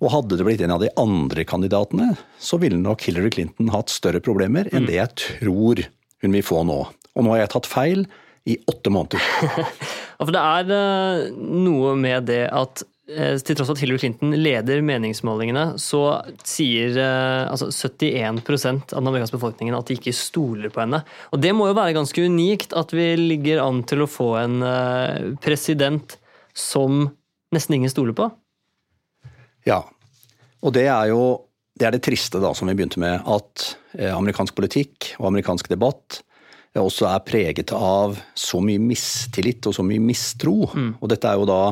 Og 0.00 0.12
hadde 0.14 0.38
det 0.38 0.46
blitt 0.46 0.62
en 0.64 0.72
av 0.74 0.80
de 0.82 0.88
andre 1.00 1.44
kandidatene, 1.44 2.14
så 2.40 2.56
ville 2.60 2.80
nok 2.80 3.04
Hillary 3.04 3.32
Clinton 3.34 3.68
hatt 3.74 3.92
større 3.92 4.22
problemer 4.24 4.70
enn 4.72 4.88
det 4.88 4.96
jeg 4.96 5.16
tror 5.26 5.84
hun 6.24 6.36
vil 6.36 6.44
få 6.44 6.62
nå. 6.68 6.80
Og 7.16 7.26
nå 7.26 7.34
har 7.34 7.44
jeg 7.44 7.52
tatt 7.56 7.68
feil 7.68 8.06
i 8.48 8.56
åtte 8.70 8.92
måneder. 8.92 9.20
Ja, 10.20 10.26
for 10.28 10.36
det 10.36 10.40
er 10.44 10.72
eh, 10.76 11.20
noe 11.64 11.94
med 11.96 12.26
det 12.28 12.42
at 12.52 12.82
eh, 13.08 13.38
til 13.40 13.56
tross 13.56 13.70
for 13.70 13.72
at 13.72 13.80
Hillary 13.80 14.02
Clinton 14.02 14.34
leder 14.36 14.82
meningsmålingene, 14.84 15.78
så 15.80 16.02
sier 16.44 16.92
eh, 17.00 17.46
altså 17.48 17.70
71 17.72 18.42
av 18.68 18.82
den 18.92 19.08
amerikanske 19.08 19.38
befolkningen 19.38 19.78
at 19.78 19.88
de 19.88 19.96
ikke 19.96 20.12
stoler 20.12 20.68
på 20.74 20.82
henne. 20.82 21.00
Og 21.32 21.40
det 21.40 21.54
må 21.56 21.70
jo 21.70 21.78
være 21.78 21.96
ganske 21.96 22.26
unikt 22.28 22.76
at 22.76 22.92
vi 22.92 23.14
ligger 23.16 23.62
an 23.64 23.80
til 23.88 24.04
å 24.04 24.10
få 24.12 24.28
en 24.42 24.60
president 25.40 26.18
som 26.52 27.06
nesten 27.56 27.80
ingen 27.80 27.96
stoler 27.96 28.12
på. 28.20 28.28
Ja, 29.68 29.82
og 30.60 30.74
det 30.76 30.86
er 30.92 31.10
jo 31.12 31.22
det, 31.78 31.86
er 31.88 31.96
det 31.96 32.04
triste 32.04 32.40
da, 32.42 32.52
som 32.56 32.68
vi 32.68 32.76
begynte 32.76 33.00
med, 33.00 33.22
at 33.24 33.70
eh, 33.96 34.12
amerikansk 34.12 34.56
politikk 34.58 35.14
og 35.18 35.30
amerikansk 35.30 35.70
debatt 35.72 36.20
eh, 36.74 36.82
også 36.82 37.08
er 37.08 37.22
preget 37.24 37.72
av 37.76 38.18
så 38.36 38.60
mye 38.64 38.80
mistillit 38.82 39.68
og 39.70 39.76
så 39.76 39.86
mye 39.86 40.02
mistro. 40.02 40.58
Og 41.00 41.06
dette 41.12 41.30
er 41.30 41.40
jo 41.40 41.48
da 41.48 41.62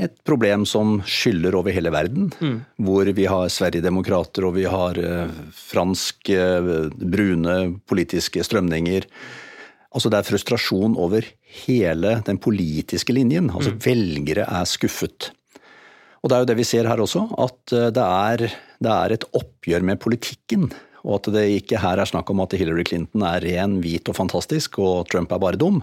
et 0.00 0.14
problem 0.24 0.64
som 0.64 0.98
skyller 1.04 1.52
over 1.58 1.74
hele 1.76 1.92
verden. 1.92 2.30
Hvor 2.80 3.10
vi 3.12 3.26
har 3.28 3.52
Sverigedemokrater 3.52 4.46
og 4.48 4.56
vi 4.56 4.64
har 4.64 4.96
franske, 4.96 5.58
fransk 5.70 6.32
eh, 6.32 6.70
brune 7.12 7.56
politiske 7.90 8.44
strømninger. 8.46 9.04
Altså 9.90 10.10
Det 10.10 10.20
er 10.20 10.28
frustrasjon 10.28 10.96
over 10.96 11.26
hele 11.66 12.20
den 12.26 12.38
politiske 12.38 13.12
linjen. 13.12 13.50
Altså 13.50 13.74
Velgere 13.84 14.46
er 14.46 14.64
skuffet. 14.64 15.32
Og 16.20 16.30
det 16.30 16.36
er 16.36 16.44
jo 16.44 16.48
det 16.50 16.58
vi 16.58 16.68
ser 16.68 16.88
her 16.88 17.00
også, 17.00 17.24
at 17.40 17.74
eh, 17.76 17.90
det 17.96 18.06
er, 18.06 18.46
det 18.84 18.94
er 18.94 19.16
et 19.16 19.26
oppgjør 19.36 19.86
med 19.88 20.00
politikken. 20.02 20.68
Og 21.00 21.16
at 21.16 21.30
det 21.32 21.46
ikke 21.62 21.80
her 21.80 22.00
er 22.02 22.08
snakk 22.08 22.28
om 22.32 22.42
at 22.44 22.52
Hillary 22.60 22.84
Clinton 22.88 23.24
er 23.24 23.40
ren, 23.40 23.78
hvit 23.80 24.10
og 24.12 24.18
fantastisk, 24.18 24.76
og 24.84 25.08
Trump 25.08 25.32
er 25.32 25.40
bare 25.40 25.60
dum. 25.60 25.80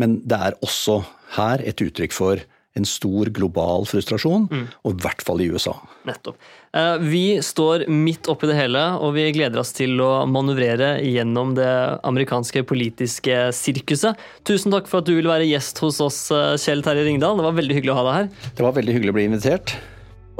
Men 0.00 0.16
det 0.26 0.38
er 0.48 0.56
også 0.66 0.98
her 1.36 1.62
et 1.62 1.78
uttrykk 1.84 2.16
for 2.16 2.42
en 2.78 2.86
stor 2.88 3.28
global 3.34 3.84
frustrasjon, 3.88 4.46
og 4.82 4.92
i 4.94 5.04
hvert 5.04 5.22
fall 5.26 5.42
i 5.44 5.48
USA. 5.52 5.74
Nettopp. 6.08 6.38
Eh, 6.72 6.96
Vi 7.02 7.24
står 7.44 7.84
midt 7.92 8.28
oppi 8.32 8.48
det 8.48 8.56
hele, 8.56 8.80
og 8.96 9.12
vi 9.16 9.26
gleder 9.36 9.60
oss 9.60 9.74
til 9.76 10.00
å 10.00 10.24
manøvrere 10.24 10.94
gjennom 11.04 11.54
det 11.58 11.68
amerikanske 12.08 12.64
politiske 12.64 13.50
sirkuset. 13.52 14.16
Tusen 14.48 14.72
takk 14.72 14.88
for 14.88 15.02
at 15.02 15.10
du 15.10 15.14
ville 15.18 15.28
være 15.28 15.50
gjest 15.50 15.82
hos 15.84 16.00
oss, 16.00 16.30
eh, 16.32 16.56
Kjell 16.56 16.82
Terje 16.82 17.04
Ringdal. 17.04 17.36
Det 17.36 17.44
var 17.44 17.58
veldig 17.60 17.76
hyggelig 17.76 17.92
å 17.92 17.98
ha 18.00 18.06
deg 18.08 18.18
her. 18.20 18.52
Det 18.56 18.64
var 18.64 18.72
veldig 18.72 18.96
hyggelig 18.96 19.12
å 19.12 19.18
bli 19.20 19.28
invitert. 19.28 19.74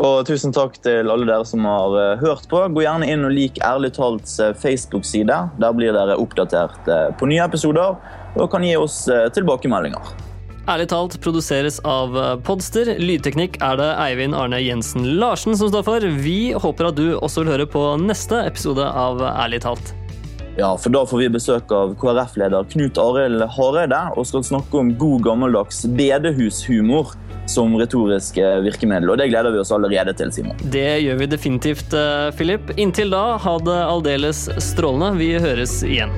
Og 0.03 0.25
tusen 0.27 0.55
takk 0.57 0.81
til 0.83 1.11
alle 1.12 1.29
dere 1.29 1.45
som 1.45 1.68
har 1.68 1.99
eh, 2.01 2.16
hørt 2.25 2.49
på. 2.49 2.64
Gå 2.73 2.81
gjerne 2.87 3.12
inn 3.12 3.29
og 3.29 3.37
lik 3.37 3.61
Ærlig 3.61 3.92
talts 3.92 4.40
Facebook-side. 4.64 5.37
Der 5.61 5.73
blir 5.77 5.92
dere 5.92 6.16
oppdatert 6.16 6.88
på 7.21 7.29
nye 7.29 7.45
episoder 7.45 8.01
og 8.40 8.51
kan 8.51 8.64
gi 8.64 8.73
oss 8.81 9.05
tilbakemeldinger. 9.37 10.32
Ærlig 10.70 10.85
talt 10.92 11.16
produseres 11.18 11.81
av 11.83 12.14
eh, 12.14 12.35
Podster. 12.46 12.92
Lydteknikk 13.03 13.57
er 13.66 13.81
det 13.81 13.88
Eivind 13.98 14.37
Arne 14.38 14.61
Jensen 14.62 15.09
Larsen 15.18 15.57
som 15.59 15.72
står 15.72 15.83
for. 15.88 16.05
Vi 16.22 16.53
håper 16.55 16.92
at 16.92 17.01
du 17.01 17.16
også 17.16 17.42
vil 17.42 17.51
høre 17.57 17.66
på 17.66 17.83
neste 17.98 18.44
episode 18.46 18.87
av 18.87 19.18
Ærlig 19.33 19.64
talt. 19.64 19.90
Ja, 20.55 20.68
for 20.79 20.92
Da 20.94 21.03
får 21.09 21.18
vi 21.18 21.31
besøk 21.33 21.72
av 21.75 21.96
KrF-leder 21.98 22.68
Knut 22.70 23.01
Arild 23.01 23.42
Hareide 23.57 24.05
og 24.14 24.29
skal 24.29 24.44
snakke 24.46 24.79
om 24.79 24.92
god 25.01 25.25
gammeldags 25.27 25.83
bedehushumor 25.98 27.16
som 27.51 27.75
retorisk 27.81 28.38
eh, 28.38 28.61
virkemiddel. 28.62 29.11
Og 29.11 29.18
Det 29.18 29.33
gleder 29.33 29.51
vi 29.51 29.64
oss 29.64 29.75
allerede 29.75 30.14
til, 30.14 30.31
Simon. 30.31 30.62
Det 30.70 31.03
gjør 31.03 31.18
vi 31.25 31.31
definitivt, 31.33 31.98
eh, 31.98 32.31
Philip. 32.38 32.70
Inntil 32.79 33.11
da, 33.11 33.25
ha 33.42 33.59
det 33.66 33.81
aldeles 33.83 34.46
strålende. 34.62 35.16
Vi 35.18 35.35
høres 35.42 35.81
igjen. 35.83 36.14